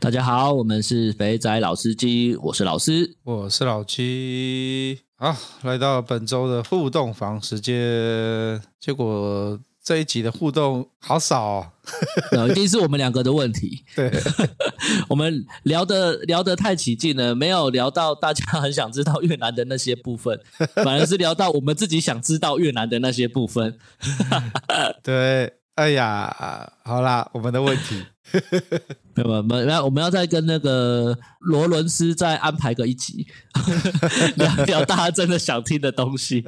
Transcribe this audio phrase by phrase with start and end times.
[0.00, 5.00] 大家好，我们是肥仔老司机，我是老司，我是老七。
[5.16, 7.74] 好，来到本周的互动房时间，
[8.78, 11.72] 结果这一集的互动好少
[12.32, 13.82] 哦， 一定是我们两个的问题。
[13.96, 14.08] 对，
[15.10, 20.38] 我们聊的聊得太起劲了，没有聊到大家很想知道越南的那些部分，
[20.76, 23.76] 反而是聊到我们自己想知道越南的那些部分。
[25.02, 28.04] 对，哎呀，好啦，我们的问题。
[29.14, 33.28] 没有，没有，我们要再跟那个罗伦斯再安排个一集，
[34.34, 36.40] 聊聊大家真的想听的东西。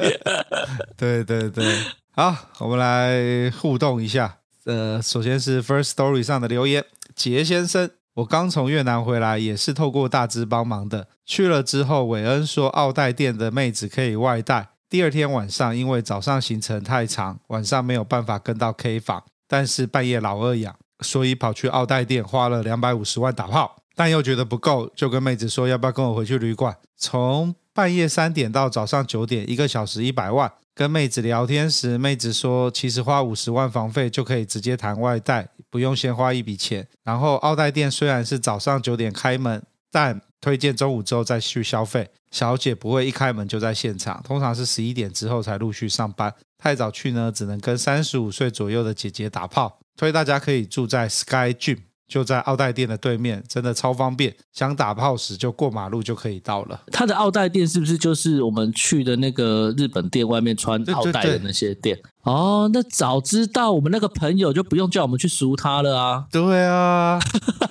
[0.99, 1.65] 对对对，
[2.11, 4.39] 好，我们来互动一下。
[4.65, 11.07] 呃，首先是 First Story 上的留言，杰先生，我刚从越南回来，也是透过大支帮忙的。
[11.25, 14.71] 去了之后，韦恩说奥黛店的妹子可以外带。
[14.91, 20.75] 第二天晚上，因为早上行程太长，晚上没有办法跟到 K 房，但是半夜老二痒。
[21.03, 26.77] 所以跑去奥黛店花了两百五十万打炮，但又觉得不够，就跟妹子说要不要跟我回去旅馆。
[26.97, 30.53] 从半夜三点到早上九点，一个小时一百万。
[30.75, 36.87] 跟妹子聊天时，妹子说其实花五十万房费就可以直接谈外带，不用先花一笔钱。
[37.05, 42.09] 然后奥黛店虽然是早上九点开门，但推荐中午之后再去消费。
[42.31, 46.33] 小姐不会一开门就在现场，通常是十一点之后才陆续上班。
[46.59, 49.81] 太早去呢，只能跟三十五岁左右的姐姐打炮。
[49.97, 51.79] 推大家可以住在 Sky Gym，
[52.11, 54.35] 就在奥黛店的对面，真的超方便。
[54.53, 56.81] 想打炮时就过马路就可以到了。
[56.91, 61.95] 他的奥黛店是不是就是我们去的那个日本店外面穿奥黛的那些店？
[61.95, 62.11] 对对对。
[62.25, 66.27] 哦，那早知道我们那个朋友就不用叫我们去赎他了啊！
[66.33, 67.19] 对啊，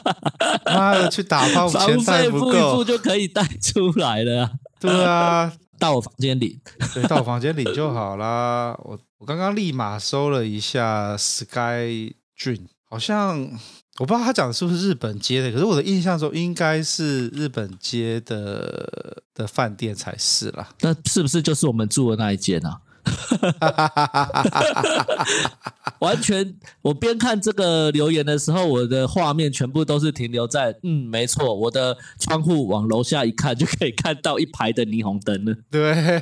[0.66, 4.52] 妈的，去打炮钱带不够，付一付就可以带出来了啊。
[4.80, 6.58] 对啊，到我房间领，
[6.94, 8.74] 对，到我房间领就好啦。
[8.86, 12.14] 我我刚刚立马搜了一下 Sky。
[12.42, 13.52] Dream，好像
[14.00, 20.70] 我不知道他讲的是不是日本街的，可是我的印象中应该是日本街的的饭店才是啦。
[20.80, 22.80] 那是不是就是我们住的那一间啊？
[26.00, 35.54] 完全，我边看这个留言的时候，我的画面全部都是停留在嗯，没错，我的窗户往楼下一看就可以看到一排的霓虹灯了。
[35.70, 36.22] 对，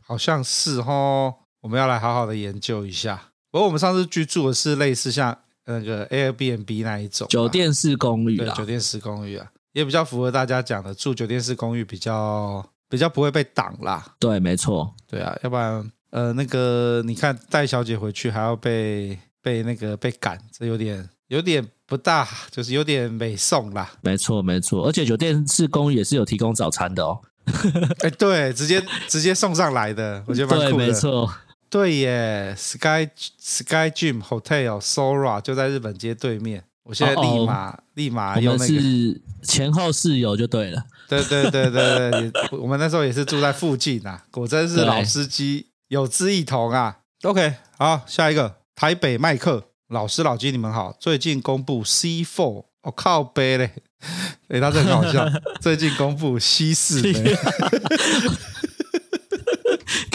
[0.00, 3.32] 好像是哦，我们要来好好的研究一下。
[3.50, 14.14] 不过我们上次居住的是类似像那个 Airbnb 那一种酒店式公寓，对，酒店式公寓啊，也比较符合大家讲的住酒店式公寓比较比较不会被挡啦。
[14.18, 23.90] 对，没错，对啊，要不然呃那个你看带小姐回去还要被被那个被赶，这有点有点不大，就是有点美送啦。
[24.02, 27.20] 没错没错，而且酒店式公寓也是有提供早餐的哦。
[28.00, 30.84] 哎，对，直接直接送上来的，我觉得蛮酷的。
[30.84, 31.32] 对，没错。
[31.68, 36.64] 对耶，Sky Sky Gym Hotel Sora 就在日本街对面。
[36.84, 40.84] 我现在立马、哦、立马用那个是前后室友就对了。
[41.08, 46.98] 对对对对对，我们那时候也是住在附近啊，果真是老司机有志一同啊。
[47.22, 50.96] OK，好，下一个台北麦克老师老金，你们好。
[51.00, 53.72] 最近公布 C Four，我、哦、靠背嘞，
[54.48, 55.28] 哎，他这很好笑。
[55.60, 57.02] 最近公布 C 四。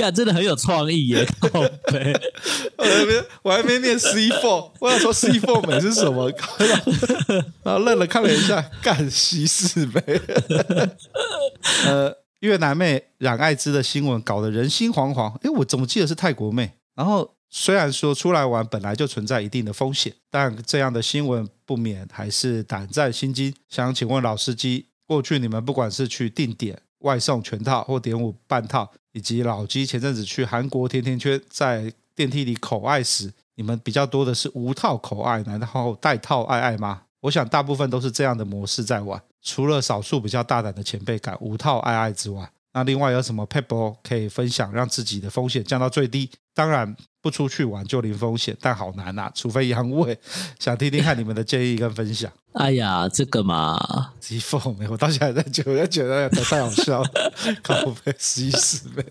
[0.01, 1.23] 干，真的很有创意耶！
[1.39, 1.61] 靠
[1.91, 2.11] 北，
[2.75, 6.27] 我还没我还没念 C four，我想说 C four 美是什么？
[7.61, 10.01] 然后愣了看了一下，干西四美。
[11.85, 15.37] 呃，越南妹染艾滋的新闻搞得人心惶惶。
[15.43, 16.71] 哎，我怎么记得是泰国妹？
[16.95, 23.53] 然后虽然说出来玩本来就存在一定的风险，但这样的新闻不免还是胆战心惊。
[23.69, 37.03] 想请问老司机，过去你们不管是去定点外送全套或点五半套，以及老鸡前阵子去韩国甜甜圈，在电梯里口爱时，你们比较多的是无套口爱，然后带套爱爱吗？
[37.21, 39.21] 我想大部分都是这样的模式在玩。
[39.41, 46.29] 除了少数比较大胆的前辈敢无套爱爱之外，那另外有什么撇步可以分享，让自己的风险降到最低？
[46.53, 50.17] 当然不出去玩就零风险，但好难啊，除非阳痿。
[50.59, 52.31] 想听听看你们的建议跟分享。
[52.53, 57.09] 哎呀，这个嘛，急疯没有，我到现在在觉得觉得太好笑了，
[57.63, 59.05] 靠北死一死呗。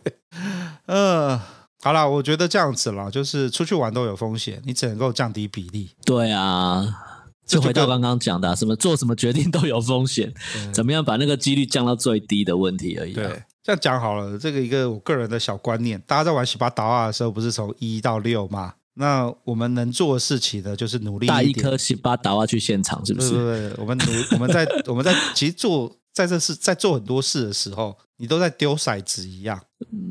[0.87, 1.41] 嗯，
[1.81, 5.91] 好啦，我觉得这样子啦，就是出去玩都有风险，你只能够降低比例。
[6.05, 7.07] 对啊。
[7.47, 10.33] 就回到刚刚讲的、啊，什么做什么决定都有风险，
[10.73, 13.17] 怎么样把那个几率降到最低的问题而已、啊。
[13.17, 18.75] 对，这样讲好了，这个一个我个人的小观念，大家在玩洗八达瓦的时候，不是从一到六吗？
[18.95, 21.29] 那我们能做的事情呢，就是努力。
[21.29, 23.31] 带一颗洗八达瓦去现场，是不是？
[23.31, 29.61] 对对对，我们努，我们在我们在其实做在这事在做很多事的时候，你都在丢骰子一样。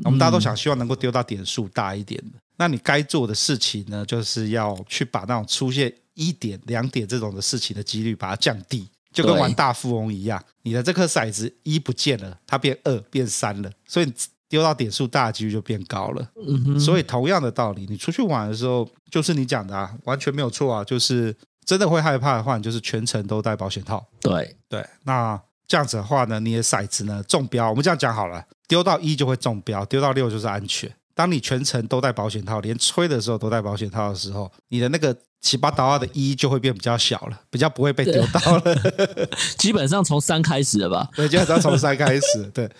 [0.04, 2.38] 我们大家都想希望能够丢到点数大一点的。
[2.38, 5.92] 嗯、那你该做的事情呢，就是要去把那种出现。
[6.14, 14.12] 一点两点这种的事情的几率把它降低，就跟玩大富翁一样，你的这颗骰子一不见了，它变二变三了，所以
[14.48, 16.30] 丢到点数大的几率就变高了。
[16.46, 16.80] 嗯哼。
[16.80, 24.06] 所以同样的道理，你出去玩的时候，就是你讲的啊，完全没有错啊，就是真的会害怕的话，你就是全程都戴保险套。
[24.20, 30.88] 对对，那这样子的话呢，你的骰子呢中标，我们这样讲好了，丢到一就会中标，丢到六就是安全。
[31.14, 35.16] 当你全程都戴保险套，连吹的时候都戴保险套的时候，你的那个。
[35.40, 38.76] 七八刀二的一就会变比较小了，比较不会被丢到了。
[39.58, 41.08] 基本上从三开始了吧？
[41.16, 42.42] 对，基本上从三开始。
[42.52, 42.70] 对，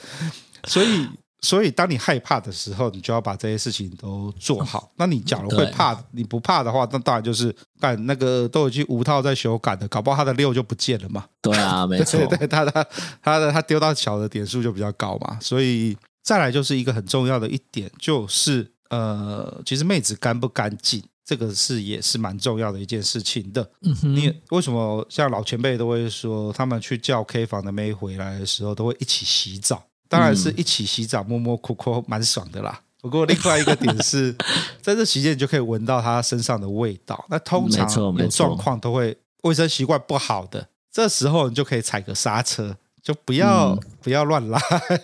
[0.64, 1.08] 所以
[1.40, 4.92] 所以当你害怕的时候，你就要把这些事情都做好。
[4.96, 11.24] 那你假如会怕，你不怕的话，那当然就是干那个都已经无套在修改的，搞不好他的六就不见了嘛。
[11.40, 12.86] 对啊， 没错，对，对他他
[13.22, 15.38] 他的他丢到小的点数就比较高嘛。
[15.40, 21.02] 所以再来就是一个很重要的一点，就是呃，其实妹子干不干净？
[21.30, 23.62] 这个是也是蛮重要的一件事情的。
[23.82, 29.84] 嗯哼，你为什么像老前辈都会说，他们去叫 K 房的妹回来的时候，都会一起洗澡？
[30.08, 32.82] 当然是一起洗澡，摸摸哭哭，蛮爽的啦。
[33.00, 34.34] 不过另外一个点是，
[34.82, 37.24] 在这期间你就可以闻到他身上的味道。
[37.28, 42.76] 那通常有状况都会卫生习惯不好的，这时候你就可以踩个刹车。
[43.02, 44.60] 就不要、嗯、不要乱来，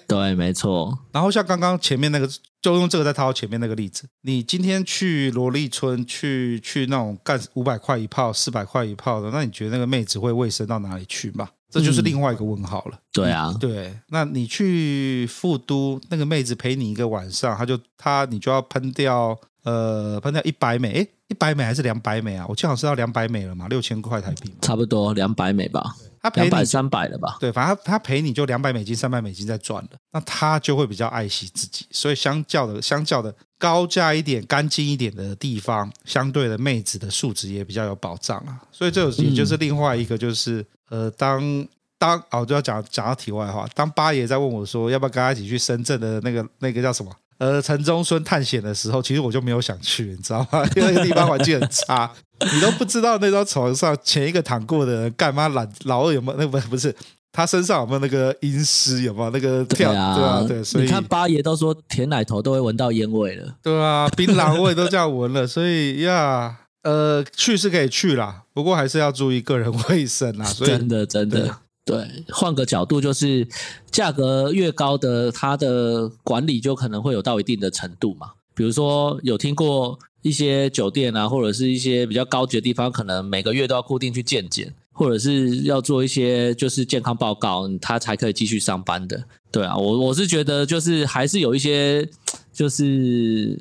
[0.07, 0.99] 对，没错。
[1.13, 2.29] 然后像刚刚前面那个，
[2.67, 11.49] 就用这个再套前面那个例子，你今天去萝莉村去去那种干五百块一炮、四百块一炮的，那你觉得那个妹子会卫生到哪里去嘛？
[11.71, 12.97] 这就是另外一个问号了。
[12.97, 13.97] 嗯、对啊，对。
[14.09, 22.45] 那你去富都，那个妹子陪你一个晚上，她就她你就要喷掉呃喷掉一百美，诶，一百美还是两百美啊？
[22.49, 25.95] 我记得好像是要两百美了嘛，六千块台币，差不多两百美吧。
[26.23, 27.37] 他赔你三百了吧？
[27.41, 31.87] 对，反正他他赔你就两百美金、三百美金在赚了，那他就会比较爱惜自己。
[31.91, 38.61] 所以相较的、相较的高价一点、干净一点的地方，相对的妹子的素质也比较有保障啊。
[38.73, 40.61] 所以这也就是另外一个，就是、
[40.91, 41.67] 嗯、呃，当
[41.99, 47.11] 当哦，就要讲讲到题外话，当八爷在问我说要不要跟他一起去深圳的那个那个叫什么？
[47.39, 50.67] 呃，城中村探险的时候，其实我就没有想去，你知道吗？
[50.75, 52.11] 因为那个地方环境很差，
[52.55, 56.39] 你都不知道那张床上前一个躺过的人干嘛老老二有没有？
[56.39, 56.95] 那不不是
[57.33, 59.03] 他身上有没有那个阴湿？
[59.03, 59.91] 有没有那个跳？
[59.91, 60.65] 对啊，对啊，对。
[60.65, 70.45] 所以你看八爷都说舔奶头都会闻到烟味了，对啊，槟榔味都这样闻了， 所以呀，呃，去是可以去啦，不过还是要注意个人卫生啊。
[70.45, 71.59] 所以真的，真的。
[71.87, 73.47] 对，换个角度就是，
[73.93, 78.31] 价格越高的，它的管理就可能会有到一定的程度嘛。
[78.57, 89.23] 比如说，有听过一些酒店啊，或者是一些比较高级的地方，可能每个月都要固定去健检，或者是要做一些就是健康报告，他才可以继续上班的。
[89.53, 92.09] 对啊，我我是觉得就是还是有一些，
[92.53, 93.57] 就是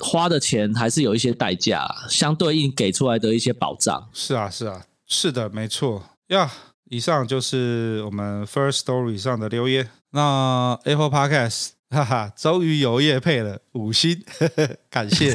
[0.00, 4.08] 花的钱还是有一些代价，相对应给出来的一些保障。
[4.12, 6.50] 是啊，是啊，是的，没错呀。
[6.90, 9.90] 以上就是我们 First Story 上的留言。
[10.12, 15.34] 那 Apple Podcast，哈哈，终于有业配了，五星，呵呵感谢，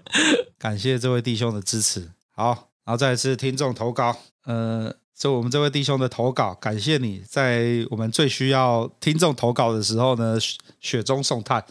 [0.58, 2.10] 感谢这位弟兄的支持。
[2.30, 4.16] 好，然后再次听众投稿，
[4.46, 10.38] 呃，就我们这位弟兄的投稿，感谢你在我们最需要听众投稿的时候呢，
[10.80, 11.62] 雪中送炭。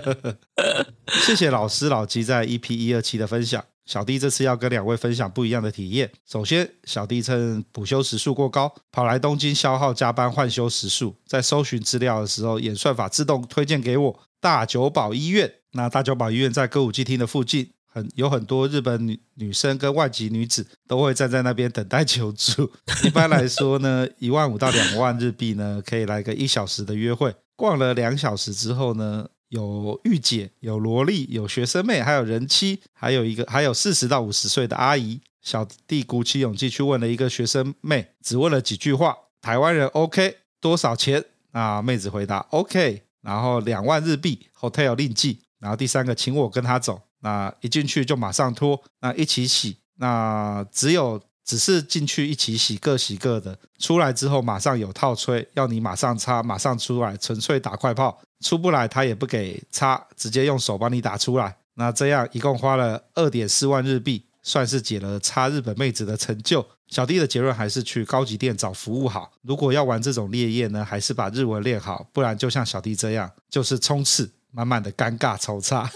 [1.22, 3.62] 谢谢老师老吉在 EP 一二七的分享。
[3.90, 6.08] 小弟这次要跟两位分享不一样的体验。
[6.24, 15.52] 首先，小弟趁补休时数过高，跑来东京消耗加班换休时数，在搜寻资料的时候，演算法自动推荐给我大久保医院。
[15.72, 22.70] 那大久保医院在歌舞伎町的附近，很有很多日本女女生跟外籍女子都会站在那边等待求助。
[23.02, 27.34] 一般来说呢，一万五到两万日币呢，可以来个一小时的约会。
[27.56, 35.20] 逛了两小时之后呢，有御姐，有萝莉，有学生妹，还有人妻，还有一个，还有四十到五十岁的阿姨。
[35.42, 41.24] 小弟鼓起勇气去问了一个学生妹，只问了几句话，台湾人 OK，多少钱？
[41.52, 45.40] 啊，妹子回答 OK，然后两万日币，hotel 另计。
[45.58, 47.02] 然后第三个，请我跟他走。
[47.20, 49.78] 那一进去就马上脱，那一起洗。
[49.96, 53.58] 那只有只是进去一起洗，各洗各的。
[53.80, 58.20] 出来之后马上有套吹，要你马上擦，马上出来，纯粹打快炮。
[58.40, 61.56] 出不来他也不给擦，直接用手帮你打出来。
[61.74, 66.64] 那这样一共花了二点四万日币，算是解了擦日本妹子的成就。
[66.86, 69.32] 小弟的结论还是去高级店找服务好。
[69.42, 74.30] 如果要玩这种烈焰呢，还是把日文练好，不然就像小弟这样，就是冲刺。
[74.52, 75.90] 满满的尴尬抽插，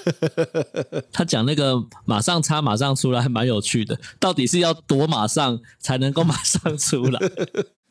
[1.13, 7.21] 他讲那个马上擦马上出来还蛮有趣的，到底是要多马上才能够马上出来？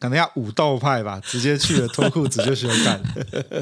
[0.04, 3.02] 可能要武斗派吧，直接去了脱裤子就选干，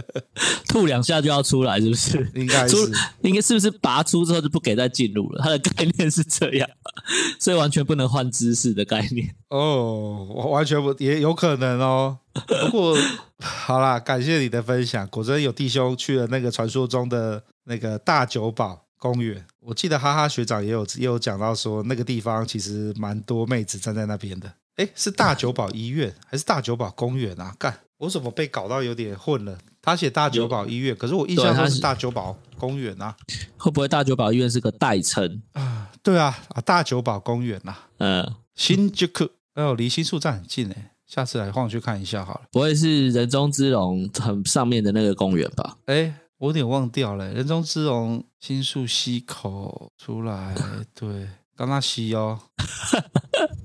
[0.67, 2.31] 吐两下就要出来，是不是？
[2.33, 2.75] 应该是，
[3.21, 5.43] 应该是不是拔出之后就不给再进入了？
[5.43, 6.67] 它的概念是这样，
[7.37, 9.35] 所以完全不能换姿势的概念。
[9.49, 12.17] 哦，我完全不也有可能哦。
[12.33, 12.97] 不过
[13.39, 19.45] 好啦，感谢你的分享，果真有弟兄去了那个传说中的那个大九堡公园。
[19.59, 24.51] 我记得哈哈学长也有也有讲到说，那个地方其实蛮多妹子站在那边的。
[24.77, 27.55] 哎，是大久保医院还是大久保公园啊？
[27.59, 29.57] 干，我怎么被搞到有点混了？
[29.81, 33.15] 他写大久保医院，可是我印象中是大久保公园啊。
[33.57, 35.91] 会不会大久保医院是个代称啊？
[36.01, 37.87] 对啊，啊，大久保公园啊。
[37.97, 39.07] 嗯，新宿，
[39.53, 42.41] 哎呦，离新宿站很近哎，下次来晃去看一下好了。
[42.51, 45.77] 不会是人中之龙很上面的那个公园吧？
[45.87, 50.55] 哎，我有点忘掉了，人中之龙新宿西口出来，
[50.93, 52.39] 对，刚刚西哦。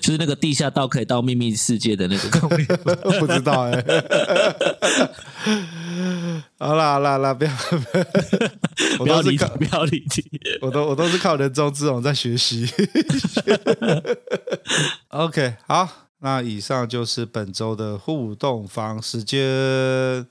[0.00, 2.66] 就是那个地下道可以到秘密世界的那个公园，
[3.20, 4.02] 不知道哎、 欸。
[6.58, 7.50] 好啦好啦好啦，不要
[8.98, 10.04] 不要理不要理
[10.60, 12.68] 我都我都是靠人中之龙在学习。
[15.08, 15.88] OK，好，
[16.20, 19.38] 那以上就是本周的互动房时间。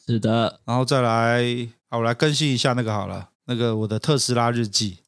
[0.05, 1.43] 是的，然后再来，
[1.89, 4.99] 好，我来更新一下那个好了，那个我的特斯拉日记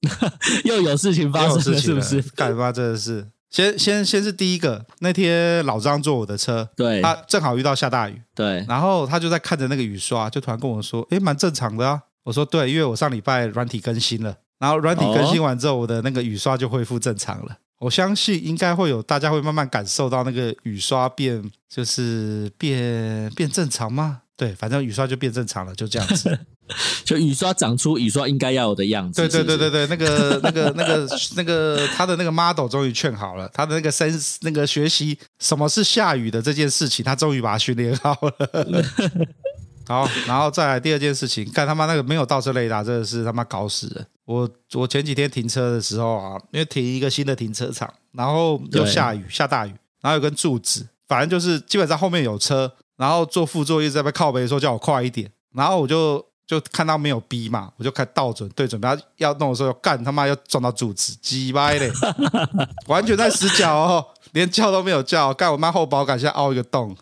[0.66, 2.22] 又有事情发生了，是不是？
[2.36, 3.28] 干嘛真的是。
[3.50, 17.58] 先先先是第一个，那天老张坐我的车，对，他正好遇到下大雨，对，然后他就在看着那个雨刷，就突然跟我说：“诶，蛮正常的啊。”我说：“对，因为我上礼拜软体更新了，然后软体更新完之后，我的那个雨刷就恢复正常了。
[17.79, 24.24] 我相信应该会有大家会慢慢感受到那个雨刷变，就是变变正常吗？
[24.39, 26.39] 对，反正雨刷就变正常了，就这样子。
[27.03, 29.22] ”就雨刷长出雨刷应该要有的样子。
[29.22, 38.86] 对对对对对，那个那个那个 那个他的那个 model 终于劝好了，他的那个 sense 那个学习什么是下雨的这件事情，他终于把它训练好了。
[39.89, 44.08] 好，然后再来第二件事情，看他妈那个没有倒车雷达，真的是他妈搞死人。
[44.24, 56.24] 我我前几天停车的时候啊，因为停一个新的停车场，然后又下雨下大雨，然后有根柱子，反正就是基本上后面有车，然后做副座一直在那靠背说叫我快一点，然后我就。
[56.50, 61.91] 就看到没有逼嘛，我就开倒准对准，他要弄的时候干他妈要撞到柱子，鸡掰嘞，
[62.89, 66.98] 完全在死角哦，连叫都没有叫，干我妈后保杆现在凹一个洞。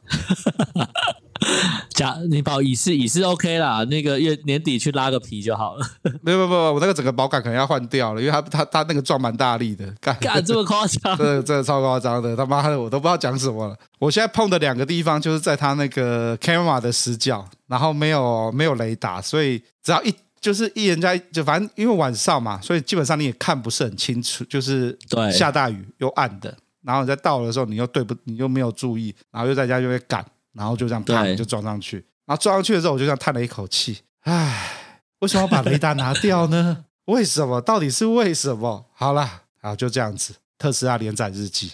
[1.91, 5.85] 假你保乙式乙是 OK 啦，那个月年底去拉个皮就好了。
[6.21, 11.15] 没有没有没有，我那个整个保杆可能要换掉了，因为他他他那个撞蛮大力的，干干这么夸张？
[11.17, 13.75] 真的真的超夸张的，他妈的我都不知道讲什么了。
[13.99, 30.23] 我现在碰的两个地方就是在他那个 camera 的死角，然后没有没有雷达，所以只要一就是一人家就反正因为晚上嘛，所以基本上你也看不是很清楚，就是对下大雨又暗的，然后你在到的时候你又对不你又没有注意，然后又在家就会赶。
[30.57, 34.73] 然后就这样啪就撞上去，然后撞上去的时候，我就这样叹了一口气，唉，
[35.19, 36.85] 为什么要把雷达拿掉呢？
[37.05, 37.61] 为什么？
[37.61, 38.87] 到底是为什么？
[38.93, 40.33] 好了，好就这样子。
[40.57, 41.73] 特斯拉连载日记，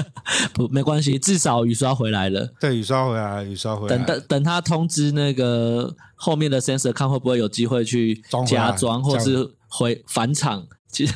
[0.52, 2.52] 不没关系，至少雨刷回来了。
[2.60, 3.96] 对，雨刷回来，雨刷回来。
[3.96, 10.66] 等等等他通知那个后面的 sensor，看会不会有机会去加装，或是回返厂。
[10.92, 11.14] 其实。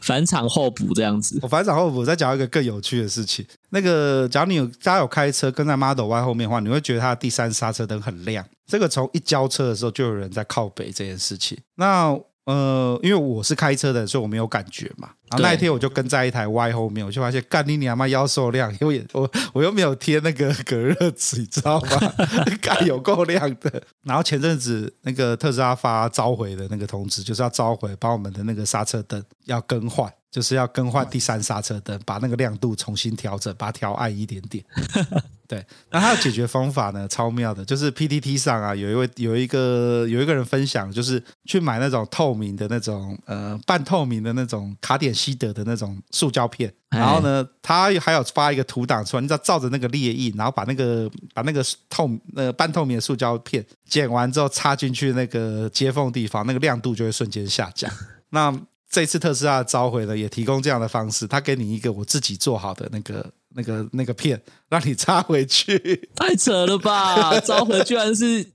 [0.00, 3.44] 返厂候补这样子，我返厂候补再讲一个更有趣的事情。
[3.76, 8.42] 那个，假如你有大家有开车跟在 Model Y 后面的话，你会觉得它的第三刹车灯很亮。
[8.66, 11.58] 这个从一交车的时候就有人在靠北这件事情。
[11.74, 15.10] 那呃，因为我是开车的，所以我没有感觉嘛。
[15.28, 22.12] 然后那一天我就跟在一台 Y 后面，我就发现干你娘妈腰受亮，因 为我我又没有贴那个隔热纸，你知道吗？
[22.62, 23.82] 干有够亮的。
[24.04, 34.64] 然后前阵子那个特斯拉发召回的那个通知，就是要召回，把我们的那个刹车灯要更换，就是要更换第三刹车灯，把那个亮度重新调整，把它调暗一点点。
[35.48, 57.88] 对，那它的解决方法呢，超妙的，就是 PTT 上啊，有一位有一个有一个人分享，就是去买那种透明的那种呃半透明的那种卡点西德的那种塑胶片，然后呢，他还有发一个图档出来，你只要照着那个裂印，然后把那个把那个透呃半透明的塑胶片剪完之后插进去那个接缝地方，那个亮度就会瞬间下降。
[58.30, 58.52] 那
[58.96, 66.08] 这次特斯拉召回了，也提供这样的方式，他给你一个我自己做好的那个、那个、那个片，让你插回去。
[66.14, 67.38] 太扯了吧！
[67.44, 68.52] 召回居然是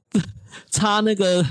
[0.72, 1.46] 插那个。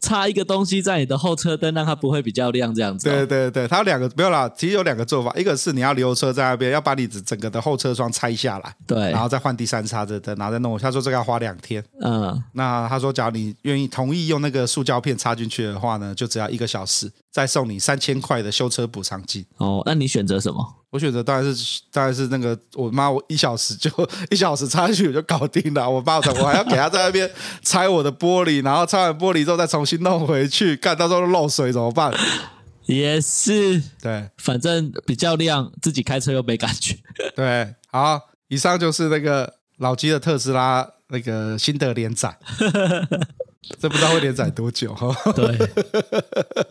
[0.00, 3.08] 插一个东西在你的后车灯，让它不会比较亮，这样子。
[3.08, 10.78] 对对对，它有两个没有啦，其实有两个做法，一个是你要留车在那边，要把你整个的后车窗拆下来，对，然后再换第三插的灯，然后再弄。
[10.78, 19.44] 他说这个要花两天，嗯，那他说，假如你愿意同意用那个塑胶片插进去的话呢，就只要一个小时，再送你三千块的修车补偿金。
[19.58, 20.79] 哦，那你选择什么？
[20.90, 23.90] 我选择当然是当然是那个我妈，我一小时就
[24.30, 25.88] 一小时插进去我就搞定了。
[25.88, 27.30] 我爸我还要给他在那边
[27.62, 32.12] 拆我的玻璃，然后拆完玻璃之后再重新弄回去，看到时候漏水怎么办？
[32.86, 36.96] 也是，对，反正比较亮，自己开车又没感觉。
[37.36, 42.36] 对，好，以上就是那个老鸡的特斯拉那个新的连载。
[43.78, 45.14] 这不知道会连载多久哈？
[45.32, 45.56] 对，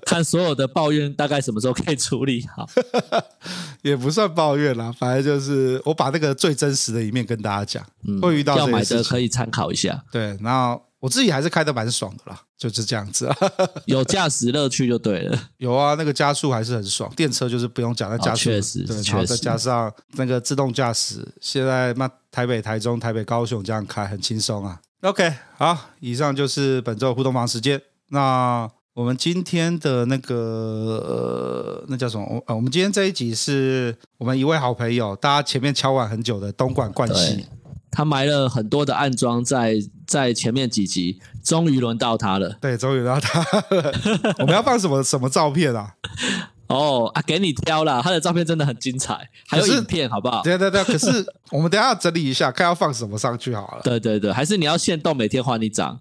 [0.05, 2.67] 看所有的抱怨大概什么时候可以处理好？
[3.83, 7.85] 也不算抱怨啦，反正就是我把那个最真实的一面跟大家讲。
[8.07, 10.03] 嗯，会遇到要买的可以参考一下。
[10.11, 13.29] 对，然后我自己还是开的蛮爽的啦，就是这样子。
[13.85, 15.39] 有驾驶乐趣就对了。
[15.57, 17.09] 有啊，那个加速还是很爽。
[17.15, 24.81] 电车就是不用讲，那加速，哦、确实，对，然后再加上那个自动驾驶，现在那台北、台中、台北、高雄这样开很轻松啊。
[25.01, 27.81] OK，好，以上就是本周互动房时间。
[28.09, 30.35] 那我们今天的那个
[31.07, 32.43] 呃，那叫什么？
[32.47, 37.45] 呃，我们今天这一集是我们一位好朋友，大家前面敲碗很久的东莞冠希，
[37.89, 39.75] 他埋了很多的暗桩在
[40.05, 42.57] 在前面几集，终于轮到他了。
[42.59, 43.39] 对，终于轮到他
[43.73, 43.93] 了。
[44.39, 45.93] 我们要放什么什么照片啊？
[46.69, 50.43] 哦啊，给你挑啦，他的照片真的很精彩，还有影片，好不好？
[50.43, 53.81] 对对对，可是 我们等一下要整理一下，看要放什么上去好了。
[53.83, 55.99] 对对对，还是你要限动，每天换一张。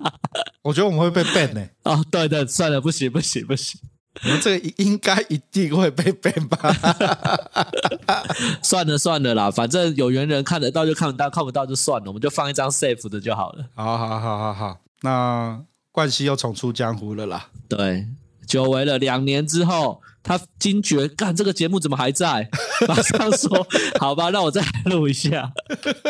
[0.64, 1.70] 我觉得我们会被 ban 呢、欸。
[1.84, 3.78] 哦，对对，算了，不行不行不行，
[4.24, 6.58] 我们这个应该一定会被 ban 吧？
[8.64, 13.64] 算了算了啦，反正有缘人看得到就看得到，看不到就算了，我们就放一张 safe 的就好了。
[13.74, 15.60] 好好好好好，那
[15.92, 17.48] 冠希又重出江湖了啦。
[17.68, 18.06] 对。
[18.48, 22.48] 久违了，两年之后，他惊觉，干这个节目怎么还在？
[22.88, 23.66] 马上说，
[24.00, 25.52] 好吧，那我再录一下。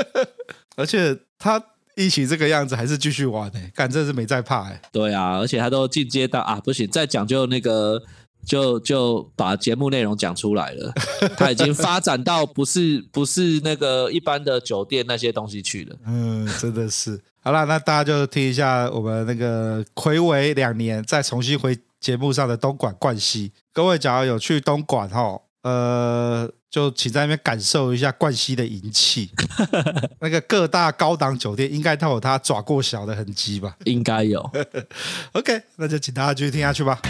[0.77, 1.61] 而且他
[1.97, 3.73] 一起这个样子，还是继续玩呢、欸？
[3.75, 4.81] 干，真是没在怕哎、欸。
[4.93, 8.01] 对啊，而且他都进阶到啊，不行，再讲究那个，
[8.47, 10.93] 就就把节目内容讲出来了。
[11.37, 15.97] 他已经发展到不是不是那个一般的酒店那些东西去了。
[16.07, 17.21] 嗯，真的是。
[17.41, 21.77] 好了，那大家就听一下我们那个睽违两年再重新回。
[22.01, 29.31] 节目上的东莞冠希，各位假如有去东莞哈，呃，就请在那边感受一下冠希的银气。
[30.21, 33.77] 那个各大高档酒店应该都有他爪过小的痕迹吧？
[33.85, 34.41] 应该有。
[35.33, 37.01] OK，那就请大家继续听下去吧。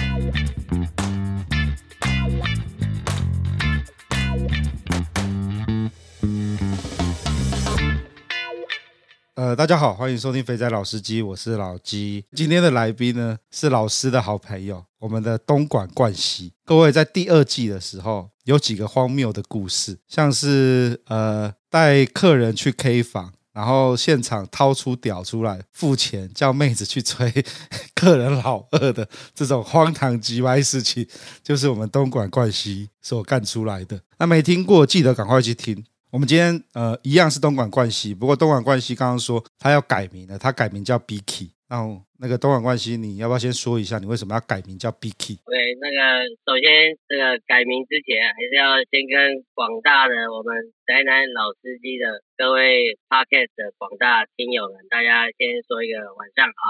[9.39, 12.25] 呃，大家好，欢迎收听《肥仔老司机》，我是老鸡。
[12.33, 16.53] 今天的来宾呢是老师的好朋友，我们的东莞冠希。
[16.65, 27.33] 各位在第二季的时候有几个荒谬的故事，像是呃带客人去 K 房，然后现场掏出屌出来付钱叫妹子去吹
[27.95, 31.07] 客人老二的这种荒唐极歪事情，
[31.45, 34.01] 就是我们东莞冠希所干出来的。
[34.19, 35.85] 那没听过，记得赶快去听。
[36.11, 41.51] 我们今天呃一样是东莞冠希，不过东莞冠希刚刚说他要改名了，他改名叫 Biki。
[41.69, 41.85] 那
[42.19, 45.37] 那个东莞冠希，你要不要先说一下你为什么要改名叫 Biki？
[45.45, 56.65] 对，那个首先这个改名之前还是要先跟广大的我们宅男老司机的各位 Podcast 的广大听友们，大家先说一个晚上好。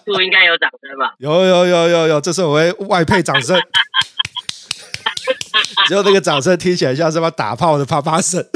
[0.08, 1.16] 不应该有掌声吧？
[1.18, 3.60] 有有有有有，这是我会外配掌声。
[5.88, 8.42] 只有那个掌声听起来像是把打炮的啪啪声。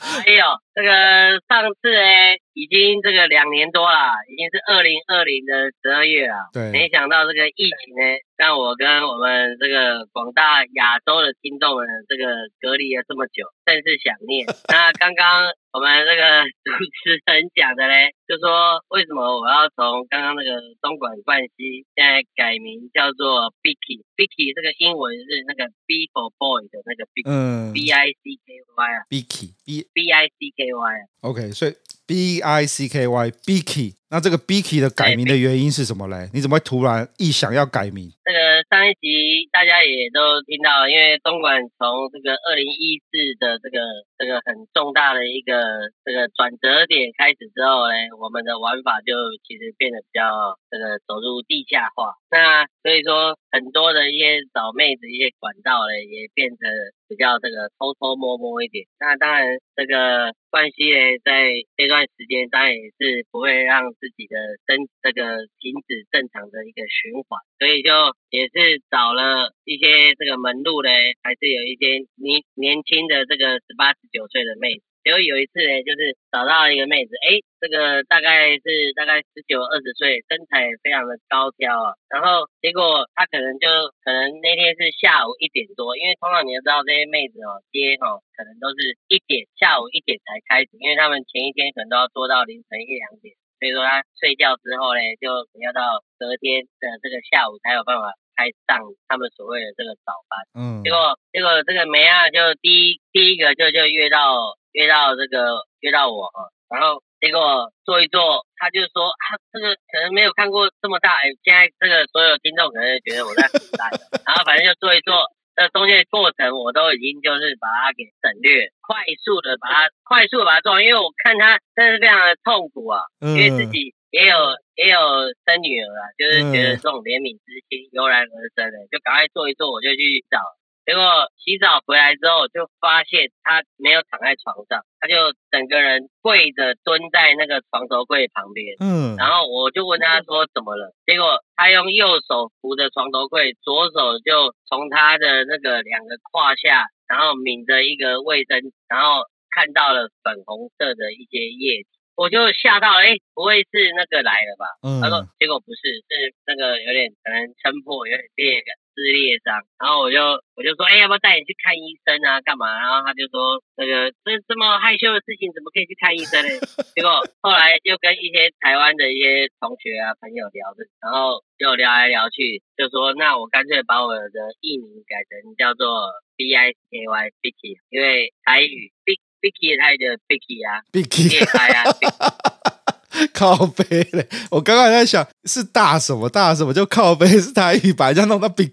[0.00, 6.50] 还有这个上次哎，以已经这个两年多了，已经是二零二零的十二月了。
[6.52, 8.04] 对，没想到这个疫情呢，
[8.40, 14.48] 让我跟我们这个广大亚洲的听众们，这个隔离了这么久，甚是想念。
[14.72, 15.52] 那刚刚。
[15.72, 30.50] 我们这个主持人讲的嘞，就说为什么我要从刚刚那个东莞冠希，现在改名叫做 Bicky，Bicky 这个英文是那个 B for boy 的那个 Bicky，嗯，B I C K Y 啊，Bicky，B B I C
[30.56, 33.99] K Y 啊，OK，所以 B I C K Y，Bicky。
[34.10, 36.28] 那这个 Bicky 的改名的原因是什么嘞？
[36.34, 38.10] 你怎么会突然一想要改名？
[38.26, 43.06] 这个上一集大家也都听到，因为东莞从这个二零一四
[43.38, 43.78] 的这个
[44.20, 49.16] 这个很重大的一个这个转折点开始之后呢，我们的玩法就
[49.48, 52.20] 其实变得比较这个走入地下化。
[52.28, 56.68] 那所以说很多的一些找妹子一些管道呢，也变成
[57.08, 58.84] 比较这个偷偷摸摸一点。
[59.00, 63.80] 那当然这个冠希呢，在这段时间当然也是不会让。
[64.00, 67.92] 自己的身这个停止正常的一个循环，所以就
[68.32, 74.82] 也是找了一些这个门路嘞，还是有一些年年轻的这个十八十九岁的妹子。
[75.04, 81.96] 结果有一次呢，就是找到一个妹子，哎，这个大概是大概十九二十岁，身材非常的高挑啊。
[82.08, 83.68] 然后结果她可能就
[84.04, 93.39] 可能那天是下午一点多，因为通常你要知道这些妹子哦接哦，可能都是一点下午一点才开始，因为他们前一天可能都要做到凌晨一两点。
[93.60, 95.28] 所以说他睡觉之后呢，就
[95.60, 100.40] 要到隔天的这个下午才有办法开上他们所谓的这个早班。
[100.56, 115.14] 嗯，结果结果这个梅亚，就第一第一个就就约到约到这个约到我哈，然后结果坐一坐，他就说啊，这个可能没有看过这么大，哎，现在这个所有听众可能觉得我在唬烂了， 然后反正就坐一坐。
[115.60, 124.98] 这中间的过程我都已经就是把它给省略，快速的把它快速的把它做完，因为我看他真的是非常的痛苦啊，因为自己也有也有
[125.44, 130.40] 生女儿啊，就是觉得这种怜悯之心油然而生的，就赶快做一做，我就去找。
[130.86, 131.02] 结果
[131.36, 135.14] 洗澡回来之后，就发现他没有躺在床上，他就
[135.50, 138.76] 整个人跪着蹲在那个床头柜旁边。
[138.80, 140.92] 嗯，然后我就问他说怎么了？
[141.06, 154.66] 结果他用右手扶着床头柜，左手就从他的那个两个胯下，然后抿着一个卫生，然后看到了粉红色的一些液体，我就吓到了，哎，不会是那个来了吧？
[154.82, 158.72] 嗯，他说结果不是，是那个有点可能撑破，有点裂的。
[158.94, 160.18] 撕裂伤，然后我就
[160.54, 162.40] 我就说，哎、欸，要不要带你去看医生啊？
[162.42, 162.78] 干嘛？
[162.78, 166.50] 然后他就说，那个这这么害羞的事情，怎么可以去看医生呢？
[166.94, 182.69] 结果后来又跟一些台湾的一些同学啊朋友聊着，然后就聊来聊去，就说，那我干脆把我的艺名改成叫做 B I K Y Bicky，因为台语 Big Bicky 台语的 Bicky 啊，Bicky 啊。
[183.34, 186.28] 靠背嘞，我刚刚还在想是大什么？
[186.28, 188.70] 大什么，就靠背是台语，把人家弄到 big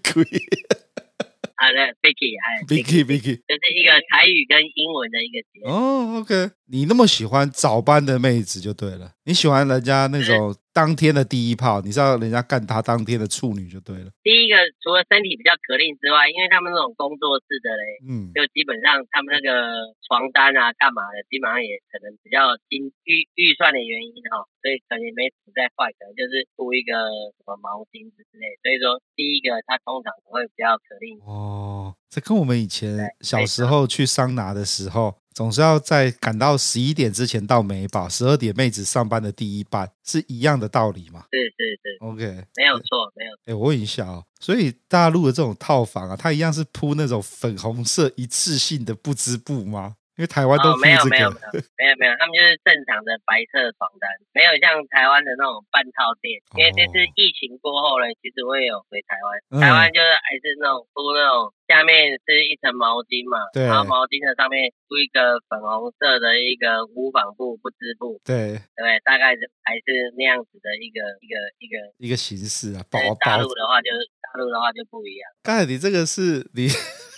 [1.60, 5.72] 好的，Bicky，还 Bicky，Bicky，这是一个台语跟英文的一个结合。
[5.72, 14.08] 哦，OK，你那么喜欢早班的妹子就对了，你喜欢人家那种 当天的第一炮，你知道人家干他当天的处女就对了。
[14.24, 26.96] 第一个除了身体比较可令之外，因为他们那种工作室的嘞，嗯，就基本上他们那个床单啊干嘛的，基本上也可能比较经预预算的原因哈，所以可能也没什么在坏，可能就是铺一个
[27.36, 28.56] 什么毛巾之类。
[28.64, 31.20] 所以说第一个他通常会比较可令。
[31.20, 31.92] 哦。
[31.92, 41.26] 哦，这跟我们以前小时候去桑拿的时候，总是要在赶到十一点之前到美宝，十二点妹子上班的第一班是一样的道理嘛？
[41.30, 42.24] 是是是，OK，
[42.56, 43.30] 没有错，没有。
[43.44, 49.94] 哎，我问一下哦，所以大陆的这种套房啊，它一样是铺那种粉红色一次性的不织布吗？
[50.18, 56.42] 因为台湾都、没有没有没有没有没有，他们就是正常的白色床单，没有像台湾的那种半套店。
[56.58, 72.82] 因为这次疫情过后呢，其实我也有回台湾，哦、台湾就是还是那种铺那种下面是一层毛巾嘛，然后毛巾的上面铺一个粉红色的一个无纺布不织布，对对，大概是还是那样子的一个一个一个一个形式啊。
[73.22, 75.30] 大陆的话就是大陆的话就不一样。
[75.46, 76.66] 刚才你这个是你。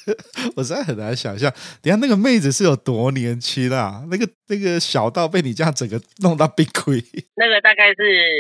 [0.57, 4.05] 我实在很难想象，等下那个妹子是有多年轻啊？
[4.11, 7.05] 那个那个小到被你这样整个弄到 big queen。
[7.37, 7.97] 那个大概是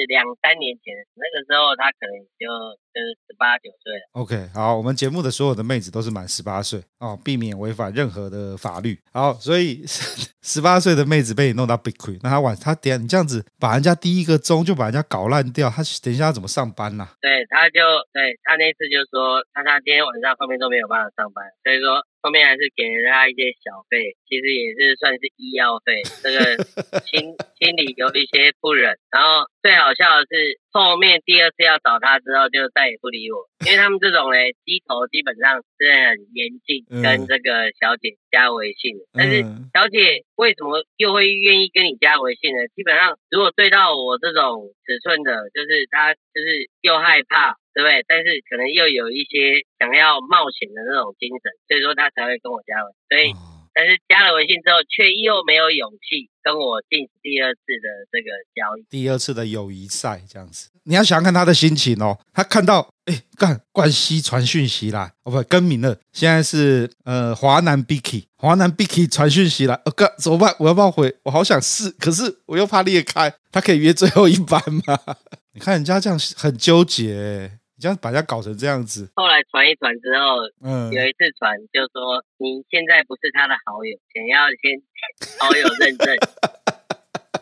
[0.08, 2.46] 两三年前，那个时候她可能就
[2.92, 4.08] 就是十八九岁了。
[4.12, 8.98] OK，好，我们节目的所有的妹子都是满十八岁哦，避免违反任何的法律。
[9.12, 9.84] 好，所以
[10.42, 17.14] 十八岁的妹子被你弄到 big queen，那她晚她点你这样子把人家第一个钟就把人家搞烂掉，她等一下要怎么上班呢、啊？
[17.20, 17.80] 对，她就
[18.12, 21.44] 对她那次就说，她她今天晚上后面都没有办法上班。
[21.62, 26.02] 所以说，后面还是给了他一些小费，其实也是算是医药费。
[26.22, 26.62] 这个
[27.08, 28.98] 心心里有一些不忍。
[29.10, 39.04] 然后最好笑的是，后面第二次要找他之后，就再也不理我，因为他们这种嘞，低头基本上是很严禁跟这个小姐加微信的。
[39.12, 39.40] 但是
[39.72, 42.68] 小姐为什么又会愿意跟你加微信呢？
[42.76, 47.56] 基本上如果对到我这种尺寸的，就是他就是又害怕。
[47.72, 48.04] 对不对？
[48.08, 52.88] 但是可能又有一些想要冒险的那种精神，所以说他才会跟我加微。
[53.08, 53.34] 所以，
[53.72, 58.82] 但是加了微信之后，却又没有勇气跟我进第二次的这个交易。
[58.90, 62.18] 第二次的友谊赛这样子，你要想想看他的心情哦。
[62.34, 65.96] 他看到，哎，干冠希传讯息来，哦不，更名了。
[66.12, 70.54] 现在是呃华南 Bicky，华南 Bicky 传讯息来，哦干怎么办？
[70.58, 71.16] 我要不要回？
[71.22, 73.32] 我好想试，可是我又怕裂开。
[73.52, 74.98] 他可以约最后一班吗？
[75.54, 77.58] 你看人家这样很纠结。
[77.80, 84.76] 这样把人家搞成这样子，后来传一传之后，嗯，有一次传就说你现在不是他的好友，想要先
[85.40, 86.16] 好友认证，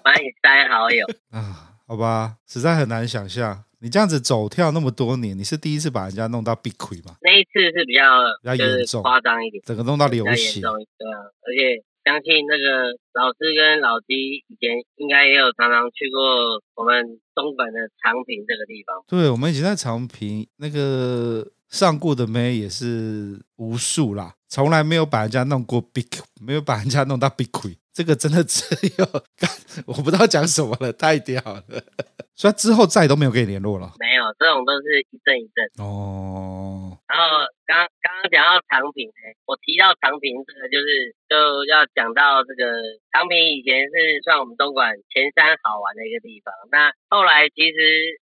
[0.03, 1.75] 把你删好友啊？
[1.89, 7.17] 好吧，实在很难想象你这样子走跳那么多年，你是第一次把人家弄到闭亏吗？
[7.21, 11.83] 那一次是比较比较严重，夸张一点，整个弄到流血，对啊，而且。
[12.09, 19.05] 相信那个老师跟老鸡以前应该也有常常去过我们东莞的长平这个地方。
[19.07, 26.09] 对，我们以前在长平那个上过的妹也是无数啦，从来没有把人家弄过 big，
[26.41, 27.77] 没有把人家弄到 big 亏。
[27.99, 28.63] 这个真的只
[28.95, 29.03] 有，
[29.91, 31.83] 我不知道讲什么了，太屌了。
[32.39, 33.91] 所以之后再都没有跟你联络了。
[33.99, 35.67] 没有，这种都是一阵一阵。
[35.83, 36.95] 哦。
[37.11, 39.11] 然后刚刚刚讲到长平，
[39.51, 41.35] 我提到长平这个，就是就
[41.67, 42.71] 要讲到这个
[43.11, 46.55] 长平以前是算我们东莞前三好玩的一个地方。
[46.71, 47.75] 那后来其实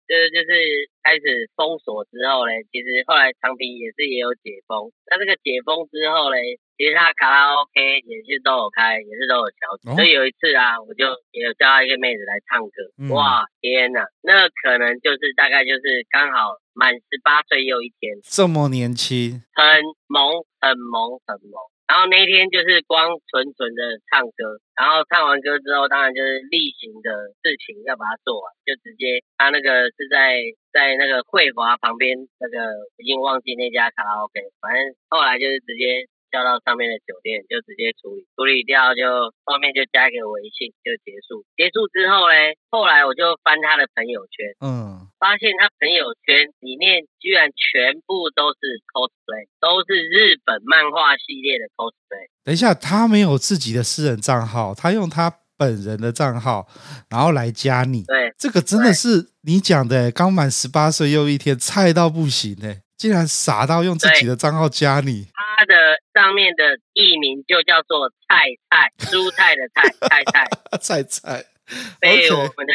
[0.08, 4.88] 就是就是开始封锁之后嘞，其实后来长平也是也有解封。
[5.12, 6.56] 那这个解封之后嘞。
[6.76, 7.72] 其实他卡拉 OK
[8.04, 9.96] 也是都有开，也是都有调整。
[9.96, 12.84] 所以有一次啊，我就也有叫一个妹子来唱歌。
[13.00, 19.64] 嗯、哇，天呐，那可能就是大概就是刚好满十八岁又一天，这么年轻，很
[20.06, 21.56] 萌，很萌，很萌。
[21.88, 30.42] 然后那一天就是光纯纯的唱歌，然后唱完歌之后，当然就是例行的事情要把它做完，就直接他那个是在
[30.74, 36.04] 在那个汇华旁边那个已经忘记那家卡拉 OK，反正后来就是直接。
[36.30, 39.02] 叫到上面的酒店就直接处理，处理掉就
[39.44, 41.44] 后面就加一个微信就结束。
[41.56, 42.34] 结束之后呢，
[42.70, 52.28] 后来我就翻他的朋友圈，嗯，发现他朋友圈里面居然全部都是 cosplay，都是日本漫画系列的 cosplay。
[52.44, 56.68] 等一下，他没有自己的私人账号，他用他本人的账号，
[57.08, 58.04] 然后来加你。
[58.04, 65.26] 对，这个真的是你讲的，刚满十八岁又一天，菜到不行哎，竟然傻到用自己的账号加你。
[65.35, 65.74] 他的
[66.12, 70.46] 上面的艺名就叫做菜菜，蔬菜的菜菜菜
[70.78, 71.46] 菜菜，
[72.02, 72.74] 所以我们的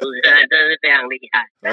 [0.00, 1.48] 主持人真的是非常厉害。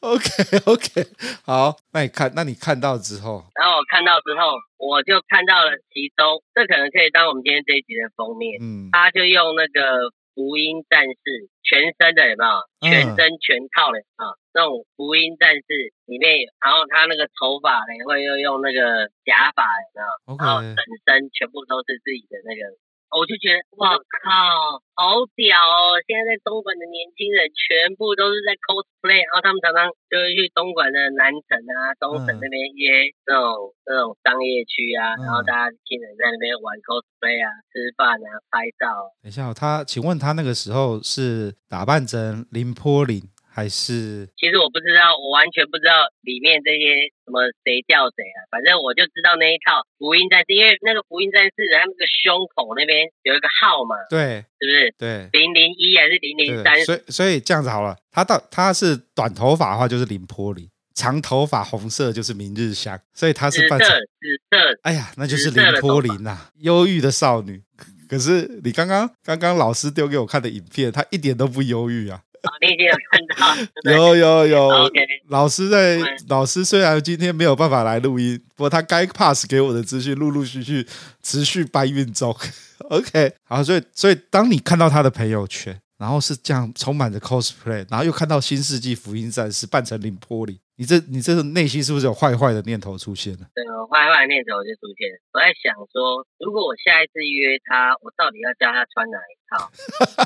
[0.00, 0.26] OK
[0.66, 1.06] OK，
[1.44, 8.58] 好，那你看，那你看到之后，然后我看到之后，我就看到了其中，这可能可以当我们今天这一集的封面。
[8.60, 10.10] 嗯，他就用那个。
[10.32, 12.50] 福音战士全身的有没有？
[12.88, 15.64] 全身全套的啊，那种福音战士
[16.06, 20.38] 里面，然后他那个头发呢，会又用那个假发有没有？
[20.38, 22.74] 然后整身全部都是自己的那个。
[23.10, 25.98] 我就觉得，哇靠，好屌哦！
[26.06, 39.10] 现在在东莞的年轻人全部都是在 cosplay，然后他们常常就会去东莞的南城啊、东城那边约那种那种商业区啊，然后大家经常在那边玩 cosplay 啊、吃饭啊、拍照。
[39.18, 43.18] 等一下，他请问他那个时候是打扮成林波林？
[43.60, 54.94] 还是，其实我不知道，我完全不知道里面这些什么谁叫谁啊，反正我就知道那一套福音战士，因为那个福音战士他那个胸口那边有一个号嘛，对，是不是？
[54.96, 56.80] 对，零零一还是零零三？
[56.86, 64.00] 所以所以这样子好了，他到他是短头发的话就是林波里，长头发红色就是明日香，所以他是扮紫色，紫
[64.48, 67.60] 色，哎呀，那就是林波林呐，忧郁的少女。
[68.08, 72.22] 可是你刚刚刚刚老师丢给我看的影片，他一点都不忧郁啊。
[72.42, 73.92] 哦、你已经有看到？
[73.92, 74.68] 有有有。
[74.88, 75.06] Okay.
[75.28, 75.98] 老师在，
[76.28, 80.86] 老师虽然今天没有办法来录音，不过他该 pass 给我的资讯，陆陆续续
[81.22, 82.34] 持续搬运中。
[82.88, 93.46] OK，好，所以所以当你看到他的朋友圈，然后是这样充满着 cosplay，然后又看到新世纪福音战士扮成林波丽，你这你这个内心是不是有坏坏的念头出现了？
[93.54, 95.20] 对，坏坏的念头就出现了。
[95.32, 99.68] 我在想说，如果我下一次约他，我到底要叫他穿哪一套？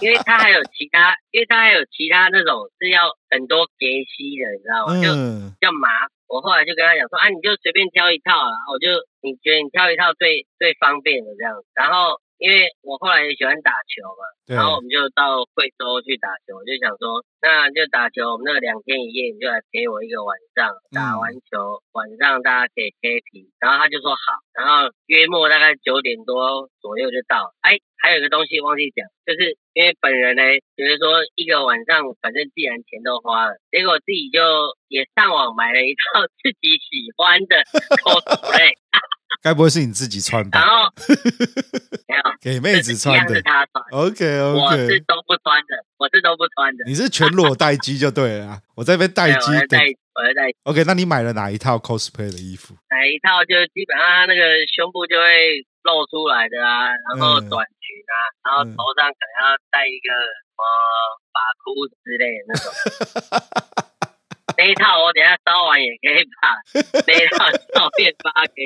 [0.05, 5.01] 因为他还有其他，因为他还有其他那种是要很多给息的，你知道吗？
[5.01, 5.09] 就
[5.57, 5.89] 比较麻。
[6.29, 8.89] 我后来就跟他讲说，啊，你就随便挑一套啊，我就
[9.25, 12.21] 你觉得你挑一套最最方便的这样子，然后。
[12.43, 14.27] 因为我后来也喜欢打球嘛，
[14.59, 27.55] 然后我们就到贵州去打球，我就想说，那就打球，我们那个两天一夜，你就来陪我一个晚上，打完球晚上大家可以 happy，然后他就说好，然后约莫大概九点多左右就到。
[27.63, 30.43] 哎，还有一个东西忘记讲，就是因为本人呢，
[30.77, 34.45] 比如说一个晚上反正既然钱都花了，结果自己就
[34.89, 37.57] 也上网买了一套自己喜欢的
[38.05, 38.77] cosplay。
[39.41, 40.61] 该不会是你自己穿吧？
[40.61, 40.93] 然后
[42.09, 43.83] 没有给妹子穿的，是他穿。
[43.91, 46.85] OK OK，我是都不穿的，我是都不穿的。
[46.87, 49.51] 你是全裸待机就对了， 我在这边待机。
[49.51, 49.79] 我在
[50.15, 50.57] 我在待机。
[50.65, 52.75] OK，那你买了哪一套 cosplay 的衣服？
[52.91, 54.43] 哪一套就基本上那个
[54.77, 60.65] 胸部就会露出来的啊，然后短裙啊，嗯、然后头上可能要戴一个什么
[61.31, 62.67] 发箍之类的那种。
[64.57, 66.55] 那一套我等下烧完也可以把
[67.07, 68.65] 那一套照片发给。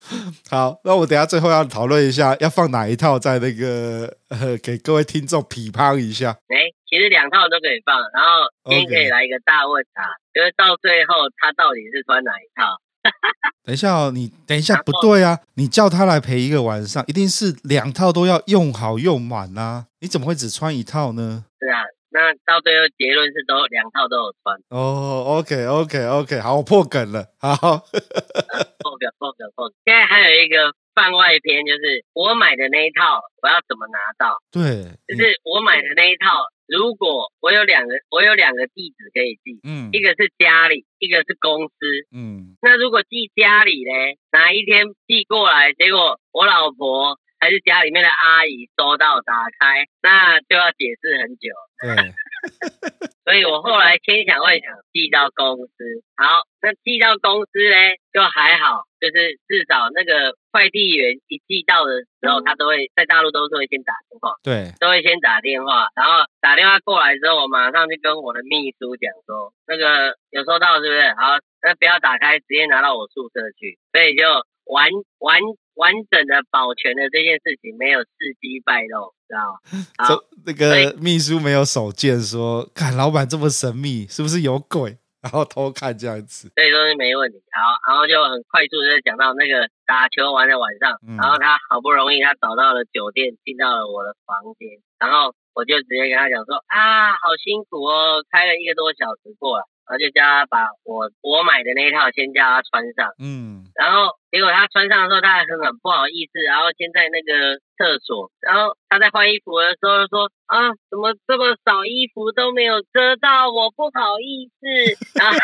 [0.48, 6.30] 好，那我等下最后要讨论一下，要放哪一套在那个呃，给各位听众批判一下。
[6.48, 12.80] 哎、欸，其实两套都可以放，然后今天可以来一个大问答.就是到最后他到底是穿哪一套？
[13.64, 21.44] 等一下哦，你等一下不对啊，你叫他来陪一个晚上，一定是两套都要用好用满啊，你怎么会只穿一套呢？
[21.60, 21.82] 是啊。
[22.10, 25.38] 那到最后结论是都两套都有穿哦。
[25.38, 27.22] OK OK OK，好，我破梗了。
[27.38, 29.76] 好， 破梗破梗破梗。
[29.84, 34.34] 现在还有一个番外篇，就是我买的那一套，我要怎么拿到？
[34.50, 41.74] 对，就是我买的那一套，如果我有两个，我有两个地址可以寄，嗯，一个是家里，一个是公司，
[42.14, 42.56] 嗯。
[42.60, 43.90] 那如果寄家里呢？
[44.30, 47.18] 哪一天寄过来，结果我老婆。
[47.40, 51.54] 还是家里面的阿姨收到打开，那就要解释很久。
[51.78, 51.94] 对，
[53.24, 55.84] 所以我后来千想万想，寄到公司。
[56.16, 57.76] 好，那寄到公司呢，
[58.12, 71.00] 就还好，就是至少那个快递员一寄到的时候，他都会在大陆都是会先打电话，对，都会先打电话，然后打电话过来之后，我马上就跟我的秘书讲说，那个有收到是不是？
[71.18, 73.78] 好，那不要打开，直接拿到我宿舍去。
[73.92, 74.24] 所以就
[74.64, 75.38] 完完。
[75.78, 84.96] 完整的保全了这件事情没有伺机败露，知道那个秘书没有手贱说，看老板这么神秘，是不是有鬼？
[85.20, 87.42] 然后偷看这样子，所以说是没问题。
[87.50, 87.58] 好，
[87.90, 99.66] 然后就很快速的讲到那个打球完的晚上，嗯、然后他好不容易他找到了酒店，进到了我的房间，然后我就直接跟他讲说啊，好辛苦哦，开了一个多小时过来。
[99.88, 114.68] 然后就叫他把我我买的那一套先叫他穿上，嗯，然后结果他穿上的时候，他还很很不好意思，然后先在那个厕所，然后他在换衣服的时候说啊，怎么这么少衣服都没有遮到，我不好意思，
[115.16, 115.38] 然 后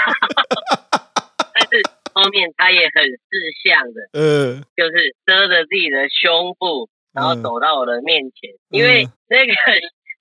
[1.56, 1.80] 但是
[2.12, 3.32] 后面他也很识
[3.64, 9.52] 相的，嗯，就是遮着自己的胸部，然后走到我的面前，嗯、因为那个。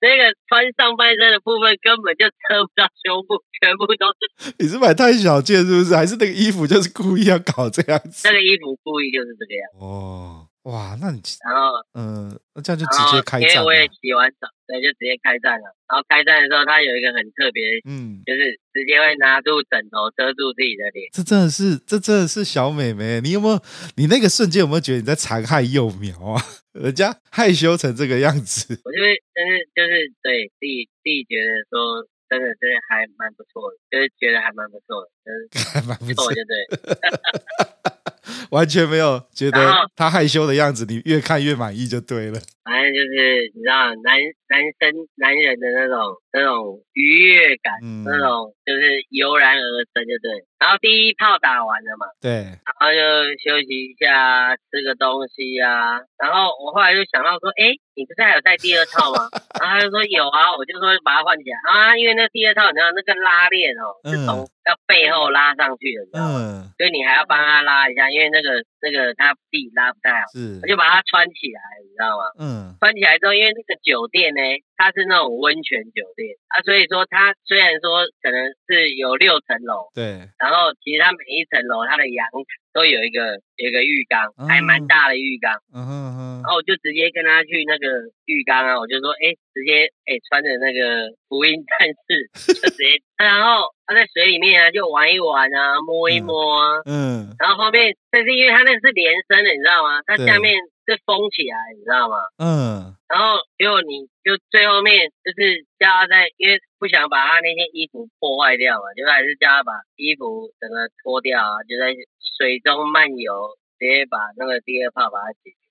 [0.04, 4.52] 那个穿上半身的部分根本就遮不到胸部，全部都是。
[4.60, 5.96] 你是买太小件是不是？
[5.96, 8.28] 还是那个衣服就是故意要搞这样子？
[8.28, 9.64] 那个衣服故意就是这个样。
[9.80, 13.48] 哦，哇，那你然后嗯，那这样就直接开战。
[13.48, 15.76] 因为我也洗完澡，对，就直接开战了。
[15.88, 21.08] 然后开战的时候，他有一个很特别，嗯，就是直接会拿住枕头遮住自己的脸。
[21.12, 23.20] 这真的是，这真的是小美眉。
[23.20, 23.60] 你有没有？
[23.96, 26.40] 你那个瞬间有没有觉得你在残害幼苗啊？
[26.72, 36.56] 人家害羞成这个样子，我就会，但是就是对自己自己觉得说，真的真的还蛮不错的，就是觉得还蛮不错的，就是 还蛮不错，就对，
[38.50, 39.58] 完全没有觉得
[39.96, 42.38] 他害羞的样子，你越看越满意就对了。
[42.64, 44.16] 反正就是你知道，男
[44.48, 50.48] 男生男人的那种那种愉悦感，嗯、那种就是油然而生，就对。
[50.58, 52.98] 然后第一炮打完了嘛，对，然后就
[53.44, 56.00] 休息一下，吃个东西啊。
[56.16, 59.30] 然后我后来就想到说，哎，你不是还有带第二套吗？
[59.60, 66.38] 然后他就说有啊，我就说把它换起来啊，因为那第二套你知道那个拉链哦，是从要背后拉上去的，你知道吗？
[66.38, 72.22] 嗯、所以你还要帮他拉一下，因为那个那个他自己拉不太好，是，我就把它穿起来，你知道吗？
[72.36, 72.76] 嗯。
[72.84, 74.42] 穿起来之后，因为那个酒店呢，
[74.76, 87.86] 它是那种温泉酒店啊，所以说它虽然说可能是有六层楼，对，然后其实它每一层楼它的阳台都有一个有一个浴缸，还蛮大的浴缸，嗯哼哼，然后我就直接跟他去那个
[88.26, 100.00] 浴缸啊，我就说，哎，直接哎穿着那个福音战士，就直接， 然后他在水里面啊，就玩一玩啊，摸一摸啊，嗯，嗯然后后面，但是因为他那个是连身的，你知道吗？
[100.06, 100.56] 他下面
[100.86, 102.16] 是封起来，你知道吗？
[102.38, 111.92] 嗯，然后结果你就最后面就是叫他在，因为不想把他那件衣服破坏掉嘛，就还是叫他把衣服整个脱掉啊，就在
[112.38, 115.63] 水中漫游，直接把那个第二炮把它解决。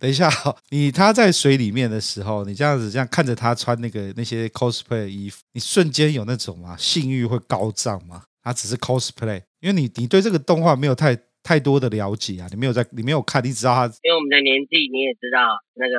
[0.00, 0.30] 等一下，
[0.70, 6.76] 你他在水里面的时候，你这样子这样看着他穿那个那些 cosplay 的衣服，你瞬间有那种吗？
[6.76, 8.22] 性欲会高涨吗？
[8.42, 15.94] 他只是 cosplay，因为你你对这个动画没有太太多的了解啊，你没有在你没有看，你只知道他，因为我们的年纪你也知道，那个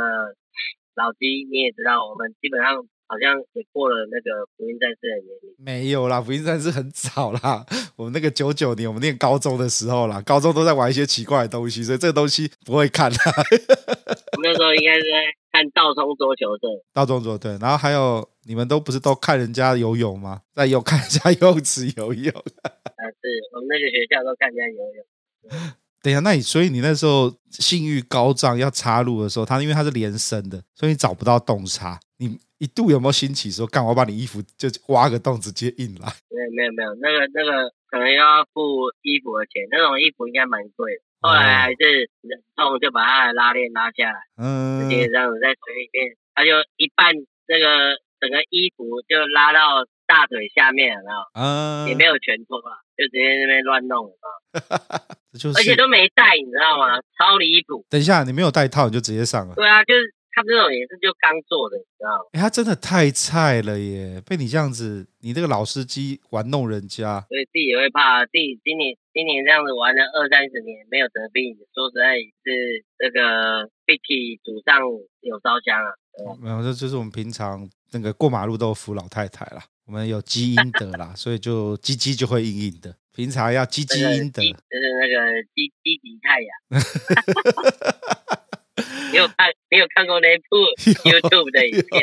[0.96, 2.86] 老弟你也知道，我们基本上。
[3.10, 7.66] 好像也过了那个福音战士的年龄，没有啦，福音战士很早啦。
[7.96, 13.18] 我们那个九九年，我们念高中的时候啦，高中都在玩一些奇怪的东西，所以这个东西不会看啦。
[13.26, 20.42] 我们那时候应该是在看道中桌球队， 道中桌对，然后还有你们都不是都看人家游泳吗？
[20.54, 22.32] 在游看人家游泳池游泳。
[22.32, 25.74] 啊，是我们那个学校都看人家游泳。
[26.04, 32.40] 等一下，那你所以你那时候性欲高涨要插入的时候，他因为他是连身的，所以你找不到洞插你。
[32.60, 36.08] 一度有没有兴起说，干我把你衣服就挖个洞直接印来？
[36.30, 41.02] 没有没有没有，那个那个可能要付衣服的钱，那种衣服应该蛮贵的。
[41.22, 47.16] 后来还是忍痛就把他的拉链拉下来，嗯，直接这样子在水里面，他就一半
[47.48, 55.08] 那个整个衣服就拉到大腿下面了，嗯，也没有全脱啊，就直接在那边乱弄了，
[55.40, 57.00] 就是，而且都没带，你知道吗？
[57.18, 57.86] 超离谱。
[57.90, 59.56] 等一下，你没有带套你就直接上了？
[59.56, 60.14] 对啊，就是。
[60.32, 62.30] 他这种也是就刚做的，你知道吗？
[62.34, 64.22] 哎，他真的太菜了耶！
[64.26, 68.26] 被你这样子，你这个老司机玩弄人家，所以自己也会怕。
[68.26, 74.80] 自己今年今年这样子玩了二三十年，没有得病，说实在是这个 Vicky 祖上
[75.22, 75.92] 有烧香啊。
[76.40, 82.96] 没有，这就是我们平常那个过马路都扶老太太啦，我们有积阴德啦， 所以就积积就会硬硬的。
[83.14, 86.50] 平常要积积阴德，就是那个积积极太阳。
[89.12, 89.48] 你有看？
[89.72, 90.58] 你有看过那部
[91.10, 92.02] YouTube 的影片？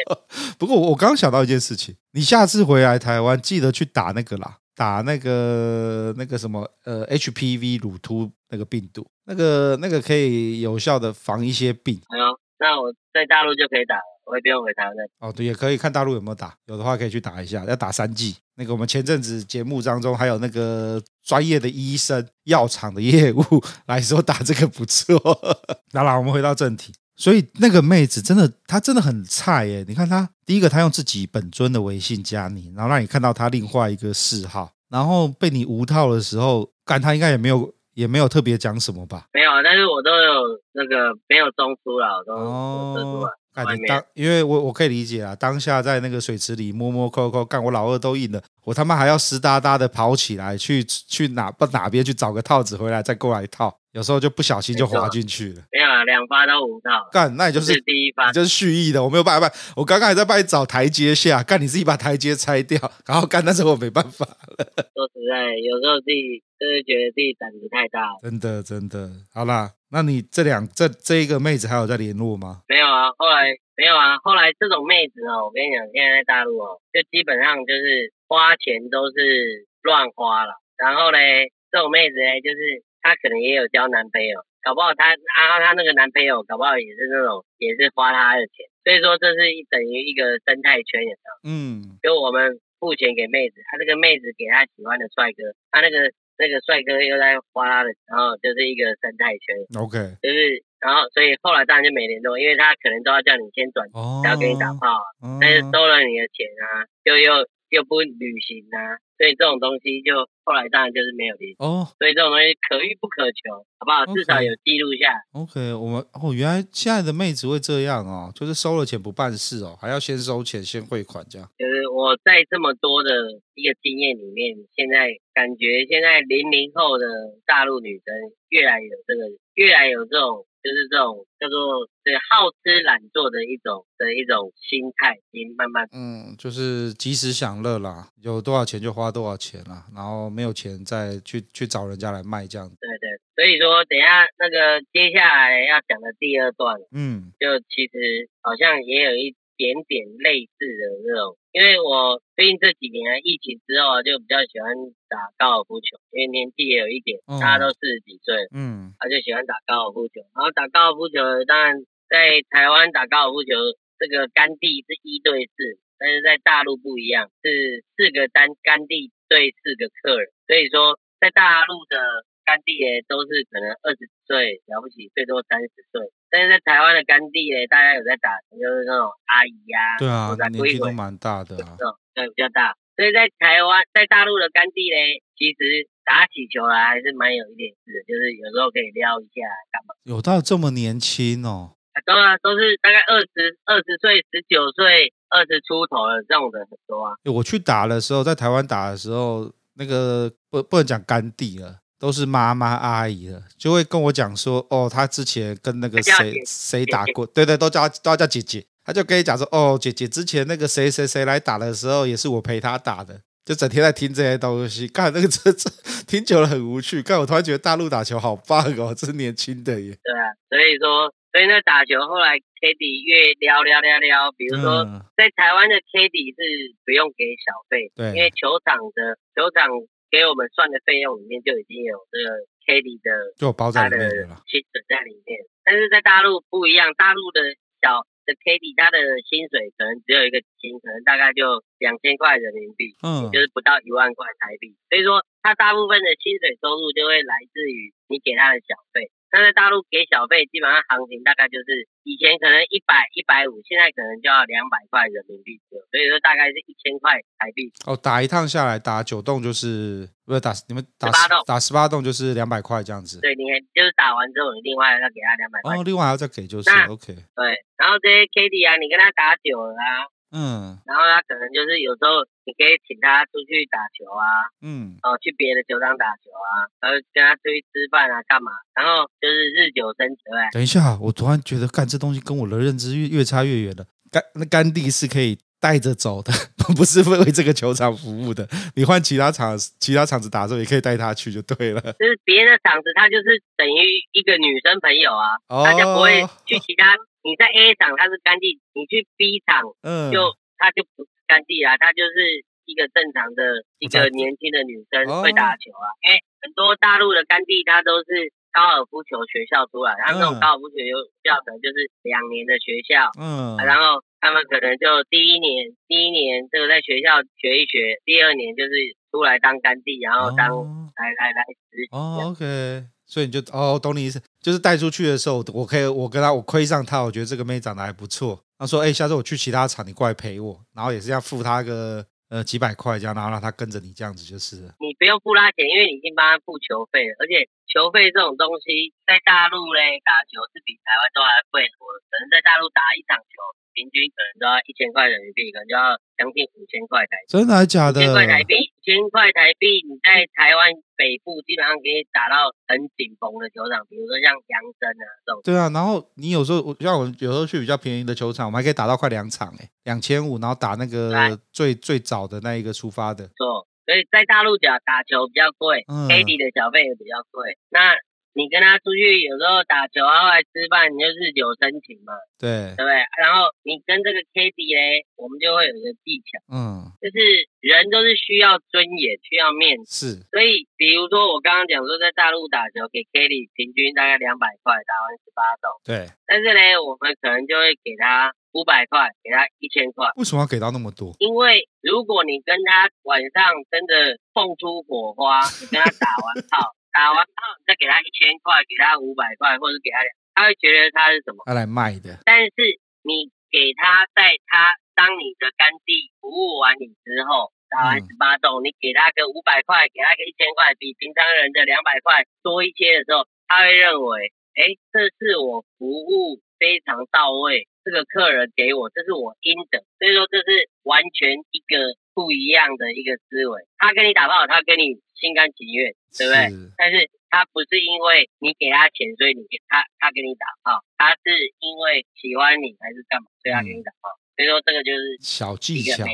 [0.59, 12.01] 不过我我刚刚想到一件事情，你下次回来台湾，记得去打那个啦，打那个那个什么呃 HPV 乳突那个病毒，那个那个可以有效的防一些病。
[12.09, 12.25] 哎呦，
[12.59, 13.97] 那我在大陆就可以打。
[14.27, 18.35] 我也不用回台湾哦，对，也可以看大陆有没有打，有的话可以去打一下，要打三剂。
[18.57, 23.41] 那个我们前阵子节目当中还有那个专业的医生、药厂的业务
[23.87, 25.15] 来说打这个不错。
[25.95, 29.85] 那啦，我们回到正题，所以那个妹子真的，她真的很菜耶。
[29.87, 39.25] 你看她第一个，她用自己本尊的微信加你，然后让你看到她另外一个嗜好，然后被你无套的时候，干她应该也没有也没有特别讲什么吧？
[39.33, 43.33] 没有，但是我都有那个没有中出了，我都说出来。
[43.75, 55.63] 你当，因为我我可以理解啊，当下在那个水池里摸摸抠抠，干我老二都硬了，我他妈还要湿哒哒的跑起来去去哪不哪边去找个套子回来再过来套，有时候就不小心就滑进去了。
[55.73, 57.09] 没有啊，两发都无套。
[57.11, 64.67] 干，那你就是，是第一发，你就是蓄意的，我没有办法，我刚刚还在帮你找台阶下，干你自己把台阶拆掉，然后干，但是我没办法了。
[64.93, 68.19] 说实在，有时候自己就是觉得自己胆子太大了。
[68.23, 72.63] 真的真的，好啦，那你这两这这一个妹子还有在联络吗？
[72.69, 73.57] 没有啊，后来。
[73.77, 80.57] 没有啊，后来这种妹子哦，我跟你讲，现在在大陆哦，就基本上就是花钱都是乱花了。
[80.79, 82.57] 然后嘞，这种妹子嘞，就是
[83.03, 88.65] 她可能也有交男朋友，搞不好她啊，她那个男朋友搞不好也是那种也是花她的钱。
[88.81, 91.33] 所以说，这是一等于一个生态圈，有没有？
[91.45, 92.01] 嗯。
[92.01, 99.81] 就我们付钱给妹子，她这个妹子给她喜欢的帅哥，她那个那个帅哥又在花她的，然后就是一个生态圈。
[99.81, 99.99] OK。
[100.23, 100.65] 就是。
[100.79, 103.89] 然后，所以后来当然就没联络，因为他可能都要叫你先转，
[104.23, 105.01] 然后给你打炮，
[105.41, 107.33] 但是收了你的钱啊，就又
[107.71, 110.15] 又不旅行啊，所以这种东西就
[110.45, 111.57] 后来当然就是没有联系。
[111.59, 114.07] 哦，所以这种东西可遇不可求，好不好？
[114.15, 115.13] 至少有记录下。
[115.33, 121.51] OK，我们哦，原来现在的妹子会这样哦，就是收了钱不办事哦，还要先收钱先汇款这样。
[121.59, 123.11] 就是我在这么多的
[123.55, 127.07] 一个经验里面，现在感觉现在零零后的
[127.45, 128.15] 大陆女生
[128.49, 130.46] 越来有这个，越来有这种。
[130.67, 142.75] 就是这种叫做对好吃懒做的一种的一种心态，已经慢慢嗯，就是及时享乐啦，有多少钱就花多少钱啦，然后没有钱再去去找人家来卖这样子。
[142.81, 143.07] 对对，
[143.37, 149.37] 所以说等一下那个接下来要讲的第二段，嗯，就其实好像也有一。
[149.59, 154.77] 点点类似的这种，因为我最近这几年疫情之后啊，就比较喜欢
[155.09, 160.21] 打高尔夫球，因为年纪也有一点，大家都四十几岁，嗯，他就喜欢打高尔夫球。
[160.37, 161.17] 然后打高尔夫球，
[161.49, 161.81] 当然
[162.13, 163.57] 在台湾打高尔夫球，
[163.97, 170.29] 这个杆地是一对四，但是在大陆不一样，是四个单杆地对四个客人。
[170.47, 171.97] 所以说，在大陆的
[172.45, 176.13] 杆地也，都是可能二十岁了不起，最多三十岁。
[176.31, 181.77] 但是在台湾的干地呢，大家有在打，就是那种阿姨呀、啊，对啊，年纪都蛮大的啊，
[182.15, 182.75] 对，比较大。
[182.97, 184.97] 所以在台湾，在大陆的干地呢，
[185.37, 189.95] 其实打起球来还是蛮有一点事的，就是有时候可以撩一下干嘛。
[190.05, 191.77] 有到这么年轻哦？
[192.05, 197.17] 都啊，都是大概二十二十岁、十九岁、二十出头的这种的很多啊。
[197.25, 208.65] 我去打的时候，在台湾打的时候，那个不不能讲干地了，都是妈妈阿姨了，就会跟我讲说，哦，他之前跟那个谁谁打过，对对，都叫都要叫姐姐。
[208.85, 214.87] 他就跟你讲说，哦，姐姐之前那个谁谁谁来打的时候，也是我陪他打的，就整天在听这些东西。
[214.87, 215.69] 看那个这这
[216.07, 219.91] 听久了很无趣，看我突然觉得大陆打球好棒哦，这是年轻的耶。
[219.91, 229.67] 对啊，所以说，所以那打球后来 Caddy 越撩撩撩撩，比如说、嗯、在台湾的 Caddy 是不用给小费，对，因为球场的球场
[230.11, 235.41] 给我们算的费用里面就已经有这个 Caddy 的，就包在里面了，薪水在里面。
[235.65, 237.41] 但是在大陆不一样，大陆的
[237.81, 238.07] 小。
[238.27, 244.75] 的 Caddy 他的薪水可能只有一个薪，可能大概就两千块人民币，嗯，就是不到一万块台币。
[244.91, 249.15] 所以说，他大部分的薪水收入就会来自于你给他的小费。
[249.31, 257.67] 那在大陆给小费，基本上行情大概就是以前可能一百、一百五，现在可能就要两百块人民币左右，所以说大概是一千块台币。
[257.85, 263.19] 哦，打一趟下来，打九洞就是不是打你们打十八洞，打十八洞就是两百块这样子。
[263.19, 265.75] 对，你看就是打完之后，你另外要给他两百块。
[265.75, 267.11] 哦，另外还要再给就是 OK。
[267.11, 267.43] 对，
[267.77, 270.07] 然后这些 Kitty 啊，你跟他打久了啊。
[270.37, 278.53] 嗯，然后他可能就是有时候你可以请他出去打球啊，嗯，哦，去别的球场打球啊，然后跟他出去吃饭啊，干嘛？
[278.77, 280.53] 然后就是日久生情，对。
[280.53, 283.87] 等一下，我突然觉得干这东西跟我的认知越越差越远了。
[284.13, 286.31] 干那干地是可以带着走的，
[286.77, 288.47] 不是为为这个球场服务的。
[288.77, 291.81] 你换其他场其他场子打的时候，也可以带他去就对了。
[291.81, 296.95] 就是别的场子，他就是等于一个女生朋友啊，哦、他就不会去其他。
[297.27, 305.91] 你在 A 场他是干地，你去 B 厂，嗯，就他就不是干地啊，他就是一个正常的一个年轻的女生会打球啊。
[306.07, 310.95] 因为很多大陆的干地，他都是高尔夫球学校出来，他们那种高尔夫球学
[311.27, 318.71] 校可能就是两年的学校，嗯，然后他们可能就第一年第一年这个在学校学一学，第二年就是
[319.11, 320.47] 出来当干地，然后当
[320.95, 321.43] 来来来
[321.75, 321.91] 实习。
[321.91, 322.87] 哦，OK。
[323.09, 328.39] 所以你就哦，懂你意思，就是带出去的时候，我可以我跟他我亏上他，我觉得这个妹长得还不错。
[328.55, 334.71] 他说，哎，下次我去其他场，你过来陪我，然后也是要付他个呃几百块这样，然后让他跟着你这样子就是。
[334.79, 343.35] 你不用付他钱，因为你已经帮他付球费了，而且球费这种东西在大陆嘞打球是比台湾都还贵多的，可能在大陆打一场球。
[343.77, 347.29] 平均可能都要一千块人民币，可能就要将近五千块台币。
[347.29, 348.01] 真的还假的？
[348.01, 355.45] 五千块台币，五千块台币，你在台湾北部基本上可以打到很紧绷的球场，比如说像阳森啊这种。
[355.45, 363.29] 对啊，然后你有时候，像我有时候去比较便宜的球场，我们还可以打到快两场诶，两千五，然后打那个最最早的那一个出发的。
[363.37, 367.59] 错，所以在大陆角打球比较贵，Caddy 的小费也比较贵。
[367.69, 367.93] 那
[368.37, 372.93] 你跟他出去，有时候打球啊，或者吃饭，你就日久生情嘛，对，对不对？
[373.17, 377.17] 然后你跟这个 Caddy 嘞，我们就会有一个技巧，嗯，就是
[377.65, 380.29] 人都是需要尊严，需要面子，是。
[380.29, 386.05] 所以，比如说我刚刚讲说，在大陆打球给 Caddy 平均大概两百块，打完十八洞，对。
[386.29, 390.13] 但是呢，我们可能就会给他五百块，给他一千块。
[390.21, 391.17] 为什么要给到那么多？
[391.25, 396.77] 因为如果你跟他晚上真的碰出火花，你跟他打完炮。
[396.97, 401.45] 打完后，你再给他一千块，给他五百块，或者给他两，他会觉得他是什么？
[401.45, 402.17] 他来卖的。
[402.25, 402.57] 但是
[403.05, 419.85] 你给他，在他当你的干地服务完你之后，打完十八洞，嗯、你给他个五百块，给他个一千块，比平常人的两百块多一些的时候，他会认为，哎，这是我服务非常到位，这个客人给我，这是我应得。
[420.01, 423.69] 所以说，这是完全一个不一样的一个思维。
[423.77, 424.97] 他跟你打炮，他跟你。
[425.17, 426.51] 心甘情愿，对不对？
[426.53, 434.13] 是，但是他不是因为你给他钱，所以你给他他给你打炮，他是因为喜欢你还是干嘛，所以他给你打炮。
[434.13, 436.05] 嗯、所以说这个就是小技巧，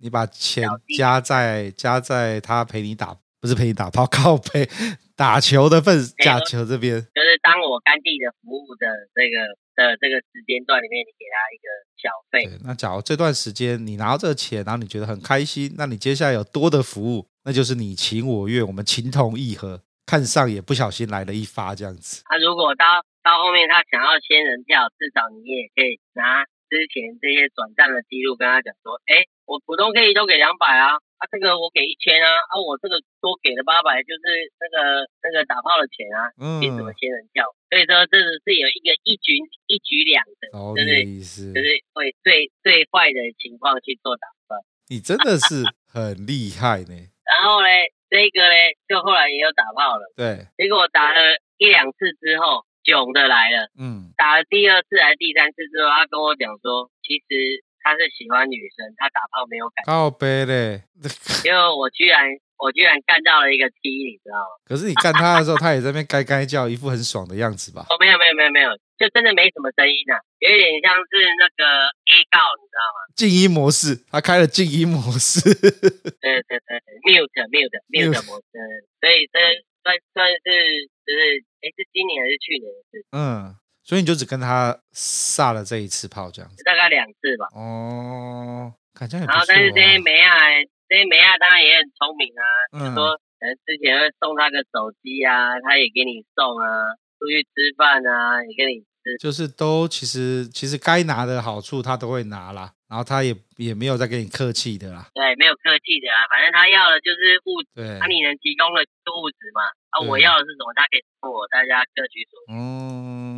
[0.00, 4.64] 你把钱加在加在他陪你打，不是陪你打炮，靠陪
[5.14, 11.68] 打球的份打球这边，就是当我干地的服务的这个的这个时间段里面，你给他一个
[12.00, 12.58] 小费。
[12.64, 17.28] 那假如这段时间你拿到这个钱，然后你觉得很开心，那你接下来有多的服务。
[17.44, 22.24] 那就是你情我愿，我们情同意合，看上也不小心来了一发这样子。
[22.24, 37.48] 他、啊、如果到到后面他想要仙人跳，至少你也可以拿之前这些转账的记录跟他讲说，哎，我普通可以都给两百啊，啊这个我给一千啊，啊我这个多给了八百，就是那个那个打炮的钱啊，凭什么仙人跳？
[37.70, 44.60] 所以说这是是有一个一举一举两得，就是就是会最最坏的情况去做打算。
[44.88, 46.94] 你真的是很厉害呢。
[47.24, 47.68] 然后呢，
[48.08, 48.56] 这个呢
[48.86, 52.64] 就后来也有打炮了，对，结果打了一两次之后。
[52.86, 59.86] 囧的来了，嗯，打了第二次还是第三次之后，他跟我讲说，其实他是喜欢女生，他打炮没有感觉。
[59.86, 60.82] 靠背嘞，
[61.46, 62.26] 因为我居然
[62.58, 64.58] 我居然干到了一个 T，你知道吗？
[64.66, 67.86] 可是你干他的时候，他也在那边该该叫，一副很爽的样子吧？
[67.88, 71.62] 哦，没有没有没有没有，就真的没什么声音啊，有一点像是那个
[72.10, 72.98] A 告，你知道吗？
[73.14, 75.38] 静音模式，他开了静音模式。
[76.18, 78.50] 对对对，mute mute mute 模式，
[78.98, 79.38] 所以这
[79.86, 80.90] 算算是。
[81.06, 83.06] 就是，哎，是今年还是去年的事？
[83.14, 83.54] 嗯，
[83.86, 87.46] 所以你就只跟他撒了这一次炮，这样子，大概两次吧。
[87.54, 90.34] 哦，感觉很、啊、然后，但是这些梅亚，
[90.88, 99.16] 这些梅亚当然也很聪明啊，嗯、就说，可能之前会送他个手机啊，他也给你送啊，出去吃饭啊，也给你吃。
[99.20, 105.06] 就是都其实其实该拿的好处他都会拿啦，然后他也也没有再跟你客气的啦。
[105.14, 109.62] 对，没有客气的啦，反正他要的就是物质，对，那你能提供的是物质嘛？
[109.94, 110.74] 啊，我要的是什么？
[110.74, 112.58] 他可以送我，大家各取所需。
[112.58, 113.35] 嗯，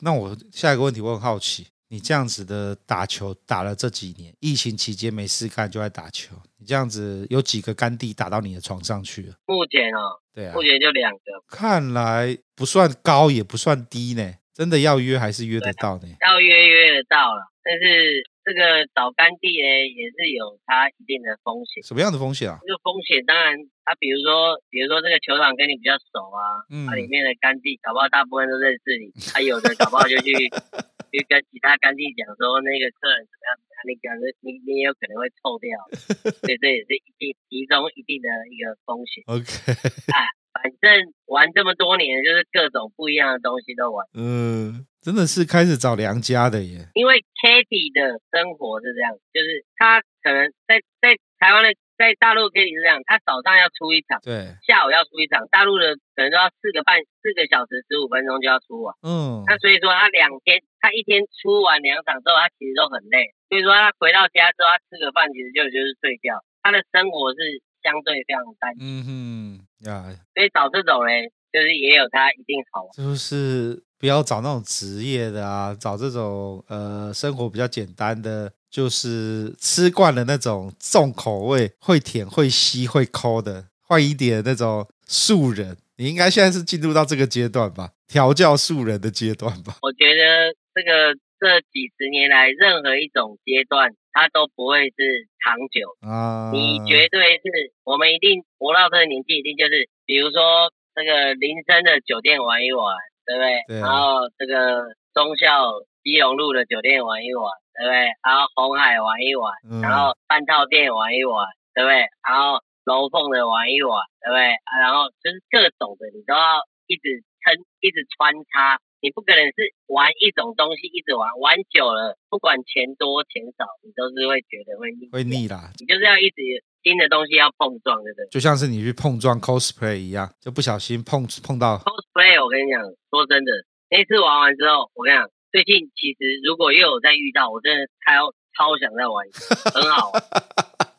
[0.00, 9.34] 那我下一个问题我很好奇，你这样子的打球打了这几年，疫情期间没事干就在打球，你这样子有几个干弟打到你的床上去了？
[9.46, 14.34] 目前哦，对啊，目前就两个，看来不算高也不算低呢。
[14.54, 16.08] 真的要约还是约得到呢？
[16.22, 21.82] 要约约得到了，但是这个找干弟呢，也是有它一定的风险。
[21.82, 22.62] 什么样的风险啊？
[22.62, 30.30] 这个风险当然，他比如说，比如说这个球场跟你比较熟啊，嗯，它里面的干弟搞不好大部分都认识你，他有的搞不好就去
[31.10, 35.74] 去跟其他干弟讲说那个客人怎么样怎么样，你讲的你你也有可能会臭掉，
[36.38, 39.26] 所以这也是一定其中一定的一个风险。
[39.26, 39.42] OK，
[40.14, 40.22] 啊。
[40.62, 44.06] 反正玩这么多年，就是各种不一样的东西都玩。
[44.14, 46.88] 嗯，真的是开始找良家的耶。
[46.94, 58.96] 因为 Kitty 的生活是这样，就是他可能在在台湾的，在大陆 Kitty 是这样，他早上要出一场，对，下午要出一场，大陆的可能都要四个半四个小时十五分钟就要出完。
[59.04, 63.36] 嗯，那所以说他两天，他一天出完两场之后，他其实都很累。
[63.52, 66.40] 所以说他回到家之后，他吃个饭，其实就就是睡觉。
[66.62, 68.80] 他的生活是相对非常单纯。
[68.80, 69.65] 嗯哼。
[69.84, 70.16] 呀，Yeah.
[70.34, 72.90] 所以找这种人，就是也有他一定好玩。
[72.96, 85.76] 就是不要找那种职业的啊，找这种呃生活比较简单的，就是吃惯了那种重口味、会舔、会吸、会抠的，换一点那种素人。
[85.98, 87.90] 你应该现在是进入到这个阶段吧？
[88.06, 89.76] 调教素人的阶段吧？
[89.82, 93.94] 我觉得这个这几十年来，任何一种阶段。
[94.16, 96.50] 它都不会是长久啊！
[96.50, 103.78] 你绝对是我们一定活到这个年纪，一定就是比如说这个林森的酒店玩一玩，对不对？
[103.78, 104.82] 然后这个
[105.14, 105.70] 忠孝
[106.02, 107.46] 基隆路的酒店玩一玩，
[107.78, 108.10] 对不对？
[108.26, 112.10] 然后红海玩一玩，嗯、然后半套店玩一玩，对不对？
[112.26, 114.50] 然后楼凤的玩一玩，对不对？
[114.82, 116.58] 然后就是各种的，你都要
[116.90, 118.82] 一直撑，一直穿插。
[119.06, 125.06] 你不可能是玩一种东西一直玩，玩久了，不管钱多钱少，你都是会觉得会腻。
[125.14, 126.42] 会腻啦，你就是要一直
[126.82, 128.26] 新的东西要碰撞，对不对？
[128.34, 132.42] 就像是你去碰撞 cosplay 一样，就不小心碰碰到 cosplay。
[132.42, 132.82] 我跟你讲，
[133.14, 133.52] 说真的，
[133.94, 140.18] 那次玩完之后，我跟你讲，最近其实如果又有再遇到，我真的超超想再玩一次，很好玩。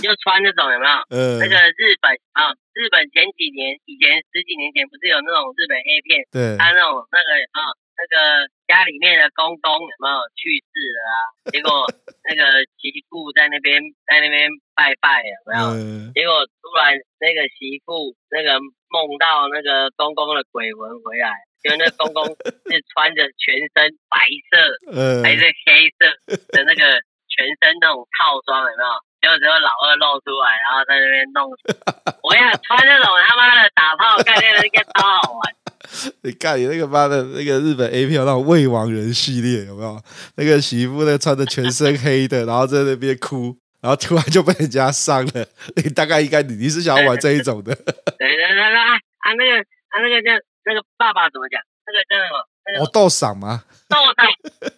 [0.00, 0.94] 就穿那种有没有？
[1.10, 1.38] 嗯。
[1.38, 2.56] 那个日本啊。
[2.72, 6.24] 日本前几年，以前十几年前不是有那种日本 A 片？
[6.32, 7.60] 对，他那种那个啊，
[7.92, 11.16] 那个家里面的公公有没有去世了啊？
[11.52, 11.84] 结果
[12.24, 15.64] 那个媳妇在那边在那边拜拜有没有？
[15.76, 18.56] 嗯、结果突然那个媳妇那个
[18.88, 24.56] 梦到那个公公的鬼魂回来，就那公公是穿着全身白色、
[24.88, 26.08] 嗯、还是黑色
[26.56, 26.80] 的那个
[27.28, 28.92] 全身那种套装有没有？
[29.20, 31.50] 结果只有老二露出来，然后在那边弄。
[32.24, 35.54] 我跟你讲，穿这种他妈的打炮概念的应该超好玩。
[36.22, 40.00] 你看你那个妈的那个日本 A 片那种未亡人系列有没有？
[40.36, 45.46] 那个媳妇那穿的全身黑的，然后在那边哭， 然后突然就被人家上了。
[45.76, 47.74] 你大概应该你你是想要玩这一种的。
[47.74, 50.30] 对对对对啊啊那个啊那个叫
[50.64, 51.60] 那个爸爸怎么讲？
[51.86, 52.46] 那个叫什么？
[52.80, 53.64] 我豆赏吗？
[53.88, 54.26] 豆赏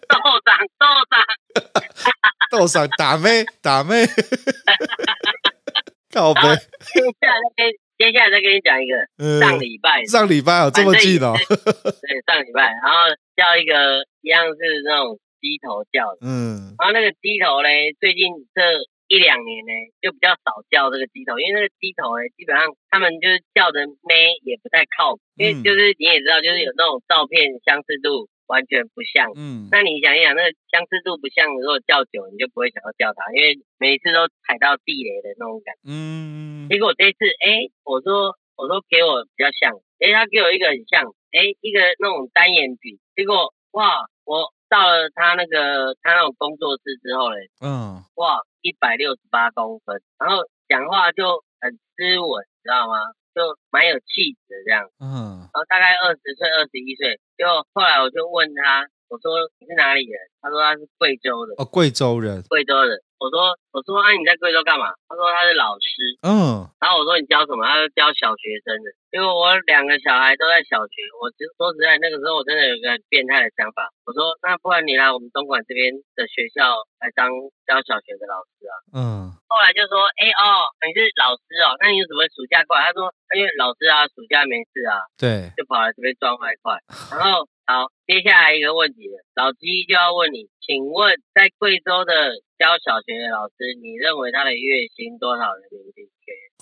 [0.09, 1.21] 豆赏豆赏。
[2.51, 4.05] 豆上打妹打妹，
[6.13, 6.41] 靠北。
[6.41, 6.45] 接
[7.19, 11.33] 下来接接下来再跟你讲一个，嗯、上礼拜上礼拜有这么近哦。
[11.37, 12.97] 对，上礼拜，然后
[13.35, 18.61] 叫一个一样是那种鸡头叫的，嗯，然后那个鸡头嘞，最近这
[19.07, 28.29] 一两年呢，就比较少叫这个鸡头，因为那个鸡头嘞，基本上他们就是叫的妹也不太靠谱，因为就是你也知道，就是有那种照片相似度。
[28.53, 36.69] 完全不像，嗯，那你想一想，那个相似度不像，如果叫久，你就不会想要叫它，因为每一次都踩到地雷的那种感觉，嗯。
[36.69, 41.01] 结果这次，哎、欸，我说，我说给我比较像，哎、欸，他给我一个很像，
[41.33, 43.01] 哎、欸，一个那种单眼皮。
[43.17, 53.17] 结果，哇，我到了他那个他那种工作室之后嘞，嗯，哇，一百六十八公分，然后讲话就很斯文，知道吗？
[53.33, 53.41] 就
[53.71, 60.19] 蛮有气质这样，嗯，然后大概二十岁、二十一岁，就后来我就问他，我说你是哪里人？
[60.41, 61.55] 他说他是贵州的。
[61.57, 62.43] 哦，贵州人。
[62.49, 63.01] 贵州人。
[63.19, 64.91] 我说我说啊，你在贵州干嘛？
[65.07, 66.17] 他说他是老师。
[66.21, 66.67] 嗯。
[66.79, 67.65] 然后我说你教什么？
[67.65, 68.91] 他说教小学生的。
[69.13, 73.93] 因为我两个小孩都在小学，我其实说实在那个时候我真的有一个很变态的想法。
[74.09, 77.29] 我说那不然你来我们东莞这边的学校来当
[77.69, 78.73] 教小学的老师啊？
[78.97, 79.29] 嗯。
[79.45, 82.89] 后来就说哎、欸、哦，你是老师哦，那你有什么暑假过来？
[82.89, 86.81] 他说因为老师啊，暑假没事啊，对，就跑来这边赚外快。
[87.13, 87.45] 然后。
[87.65, 96.03] 好，接下来一个问题了，老鸡就要问你，请问在贵州的教小学的老师，你认为他的月薪多少人民币？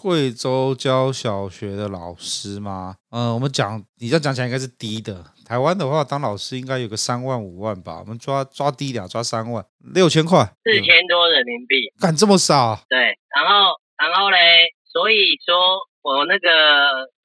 [0.02, 2.96] 贵州教小学的老师吗？
[3.12, 5.24] 嗯，我们讲，你这样讲起来应该是低的。
[5.46, 12.82] 台湾的话，当老师应该有个三万五万吧，我们抓抓低点，抓三万六千块，四千多人民币，干这么少？
[12.90, 15.56] 对，然后然后嘞，所以说
[16.02, 16.50] 我那个。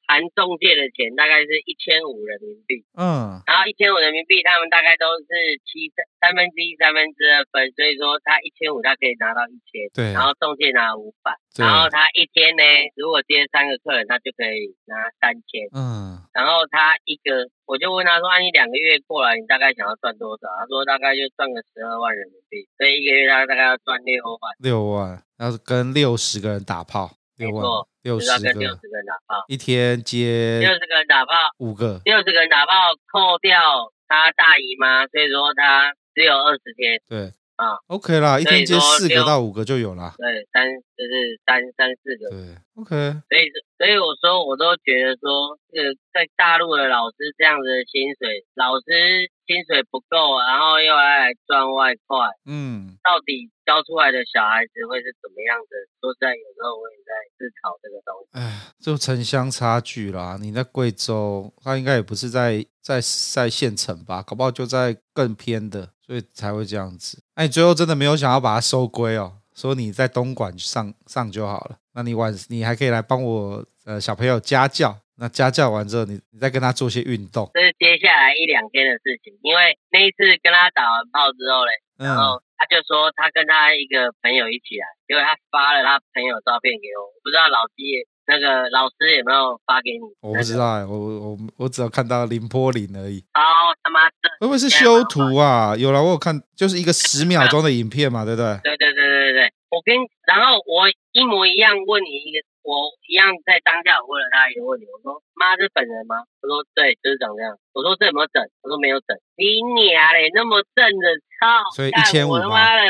[0.07, 5.27] 含中介的钱大概是一千五人民币，嗯，然后一千五人民币，他们大概都是
[5.67, 12.63] 七三三分之一、三分之二分，所以说他一千五，他可以拿到一千，对，然后中介拿五百，然后他一天呢，
[12.95, 20.47] 如果接三个客人，他就可以拿三千，嗯，然后他一个，我就问他说，啊，你两个月过来，你大概想要赚多少？
[20.59, 27.19] 他说大概就赚个十二万人民币，所以一个月他大概要赚六万，六万，要是跟六十个人打炮。
[27.37, 27.65] 六万，
[28.03, 32.73] 六十个，六十个人打炮，一天接六十个人打炮，五个，六十个人打炮
[33.13, 37.01] 扣掉他大姨妈，所以说他只有二十天。
[37.09, 40.15] 对，啊，OK 啦，一天接四个到五个就有了。
[40.17, 40.67] 对，三
[40.97, 42.31] 就是三三四个。
[42.31, 43.21] 对，OK。
[43.29, 53.51] 所以，所以我说，我都觉得说，这个在大陆的老师这样子的薪水，老师薪水不够，然后又要来赚外快，嗯，到底？
[53.67, 55.75] 教出来的小孩子会是怎么样的？
[56.01, 58.29] 说实在，有时候我也在思考这个东西。
[58.39, 60.39] 哎，就城乡差距啦。
[60.41, 64.23] 你在贵州，他应该也不是在在在县城吧？
[64.23, 67.21] 搞不好就在更偏的，所以才会这样子。
[67.35, 69.39] 哎，你最后真的没有想要把它收归哦？
[69.53, 71.79] 说你在东莞上上就好了。
[71.95, 74.97] 那你晚你还可以来帮我呃小朋友家教。
[75.19, 77.51] 那家教完之后，你你再跟他做些运动。
[77.55, 82.43] 这是接下来一两天的事情，因为那一次跟他打完炮之后嘞，然后。
[82.59, 87.85] 他就说他跟他一个朋友一起来，结果他发了他朋友照片给我，我不知道老鸡
[88.25, 90.09] 那个老师有没有发给你？
[90.25, 93.21] 我不知道，我我我只有看到林波林而已。
[93.37, 94.33] 哦他妈的！
[94.41, 95.77] 会不会是修图啊？
[95.77, 98.59] 有了，我有看，就是一个十秒钟的影片嘛，对不对？
[98.65, 99.53] 对对对对对对。
[99.69, 99.95] 我跟
[100.25, 106.27] 然后我一模一样问你一个，我一样在当下我问了他一个问题，我说妈是本人吗？
[106.43, 107.55] 他说对，就是长这样。
[107.71, 108.43] 我说这有没有整？
[108.43, 109.15] 他说没有整。
[109.39, 111.07] 你娘嘞，那么正的
[111.39, 111.63] 操！
[111.79, 112.35] 所以一千五吗？
[112.35, 112.83] 我他妈的，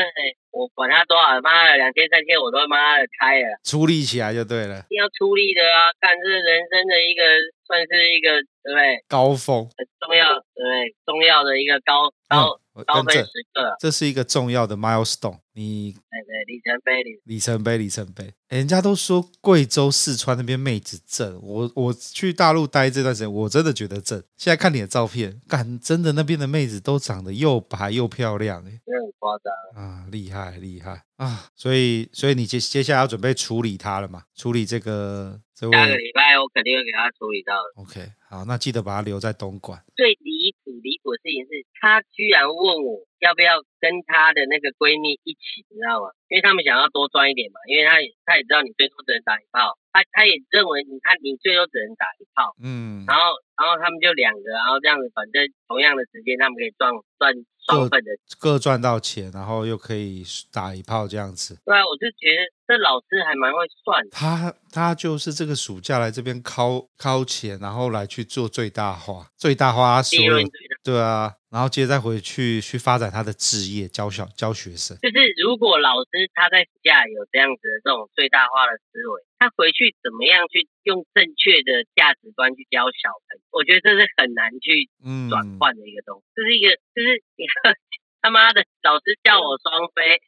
[0.49, 4.81] 我管他多少，妈的两千三千我都妈的开了，出力起来就对了。
[4.89, 5.93] 一定要出力的啊！
[6.01, 7.21] 干这是人生的一个，
[7.69, 9.05] 算是一个对不对？
[9.07, 10.95] 高峰，很重要，对不对？
[11.05, 12.57] 重要的一个高高。
[12.57, 13.23] 嗯高分时
[13.53, 15.39] 刻，这是一个重要的 milestone。
[15.53, 18.31] 你对对里程碑，里程碑，里程碑。
[18.49, 24.23] 人家都说贵州、四川那边妹子正，我我去大陆待这段时间，我真的觉得正。
[24.35, 30.05] 现在看你的照片，干真的那边的妹子都长得又白又漂亮，哎，很夸张啊！
[30.11, 31.49] 厉害厉害啊！
[31.55, 34.21] 所以所以你接接下来要准备处理他了嘛？
[34.35, 37.81] 处理这个这位，下个礼拜我肯定会给他处理到的。
[37.81, 39.83] OK，好，那记得把他留在东莞。
[39.95, 40.46] 最离谱
[40.81, 46.11] 离谱的事情是他居然问我要不要跟他的那个闺蜜一起，你知道吗？
[46.29, 57.33] 因为他们想要多赚一点嘛，因为他也他也知道你最多只能打一炮，他他也认为你看你最多只能打一炮，嗯，然后然后他们就两个，然后这样子，反正同样的时间他们可以赚赚
[57.65, 61.57] 双份的，各赚到钱，然后又可以打一炮这样子。
[61.65, 64.09] 对啊，我就觉得这老师还蛮会算的。
[64.11, 70.35] 他他就是这个暑假来这边掏掏钱，然后来去做最大化，最大化所有
[70.83, 74.95] 对啊，然后接着再回去去发展他的职业，教小教学生。
[75.01, 83.43] 就是如果老师他在暑假有这样子的这种最大化的思维，他回去怎么样去用正确的价值观去教小朋友？
[83.51, 84.87] 我觉得这是很难去
[85.29, 86.23] 转换的一个东西。
[86.35, 87.75] 这、嗯、是一个，就是你看
[88.23, 90.19] 他妈的老师叫我双飞。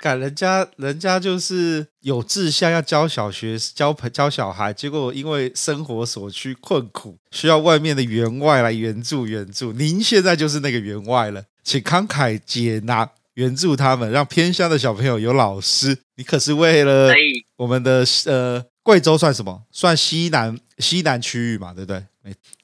[0.00, 9.72] 看人家，人家就是有志向要教小学、教教小孩，结果因为生活所需困苦，需要外面的员外来援助援助。
[9.74, 15.98] 您现在就是那个员外了，请慷慨解囊援助他们，让偏乡的小朋友有老师。
[16.16, 17.12] 你可是为了
[17.56, 19.62] 我们的呃贵州算什么？
[19.70, 22.02] 算西南西南区域嘛，对不对？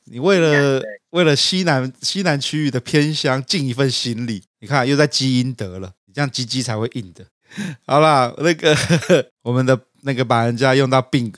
[0.05, 5.93] 你为了为了西南西南区域的偏乡尽一份心力，你看又在积阴德了。
[6.17, 7.23] 这样鸡鸡才会硬的。
[7.87, 11.31] 好啦，那个呵呵 我们的那个把人家用到病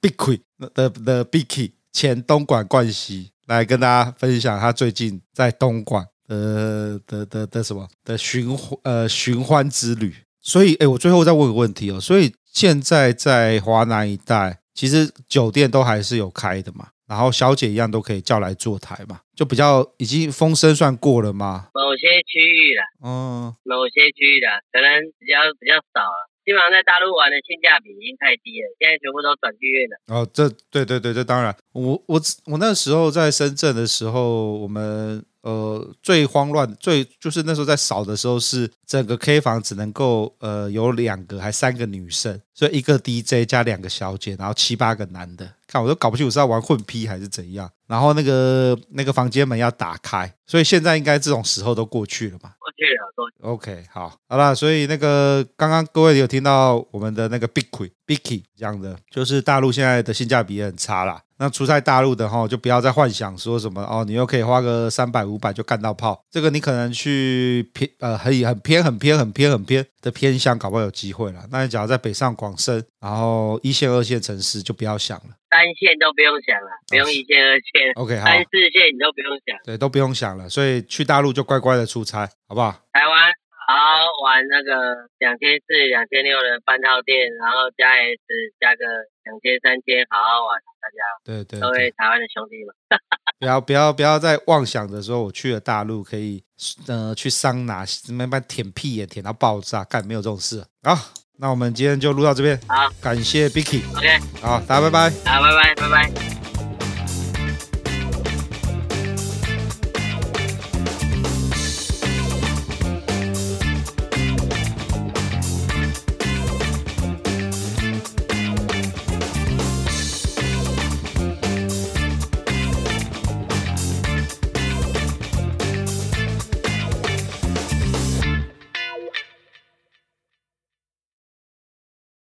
[0.00, 0.40] 病亏
[0.72, 10.14] 的的 Bicky 前东莞冠希来跟大家分享他最近在东莞的的的的什么的寻呃寻欢之旅。
[10.40, 12.00] 所以，哎，我最后再问个问题哦。
[12.00, 16.88] 所以现在在华南一带，其实酒店都还是有开的嘛？
[17.06, 21.68] 然后小姐一样都可以叫来坐台嘛，就比较已经风声算过了吗？
[21.74, 24.88] 某些区域了，嗯，某些区域的可能
[25.20, 29.96] 比较比较少了，基本上在大陆玩的性价比已经太低了，现在全部都转剧院了。
[30.08, 35.22] 哦，这对对对，这当然，我我我那时候在深圳的时候，我们。
[35.46, 47.70] 呃，最慌乱，最就是那时候在扫的时候，是整个 K 房只能够呃有两个还三个女生，所以一个 DJ 加两个小姐，然后七八个男的，看我都搞不清楚是要玩混批还是怎样。
[47.86, 52.56] 然后那个那个房间门要打开，所以现在应该这种时候都过去了吧？
[52.58, 53.48] 过去了，过去了。
[53.48, 61.22] OK，好，好了，所以那个刚刚各位有听到我们的那个 Bicky Bicky 这样的，就是大陆现在的性价比也很差啦。
[61.38, 66.24] 那出在大陆的哈，就不要再幻想说什么哦，你又可以花个三百五百就干到炮。
[66.30, 71.44] 这个你可能去偏呃很很偏很偏很偏很偏的偏乡，搞不好有机会了。
[71.50, 80.48] 那你假如在北上广深，然后一线二线城市就不要想了，三线都不用想了，不用一线二线，OK，好，三四线你都不用想，对，都不用想了。
[80.48, 82.72] 所以去大陆就乖乖的出差，好不好？
[82.92, 83.28] 台湾
[83.68, 88.16] 好好玩那个两千四、两千六的半套店，然后加 S
[88.58, 89.12] 加个。
[89.26, 91.02] 两千三千，好好玩，大家。
[91.24, 92.72] 对对，各位台湾的兄弟们，
[93.40, 96.42] 不要不要不要再妄想着说我去了大陆可以
[96.86, 100.64] 呃去桑拿，慢慢舔屁眼舔到爆炸，干没有这种事。
[100.84, 100.96] 好，
[101.38, 106.55] 那我们今天就录到这边，好，感谢 Bicky，OK，好，大家拜拜，好，拜拜，拜拜。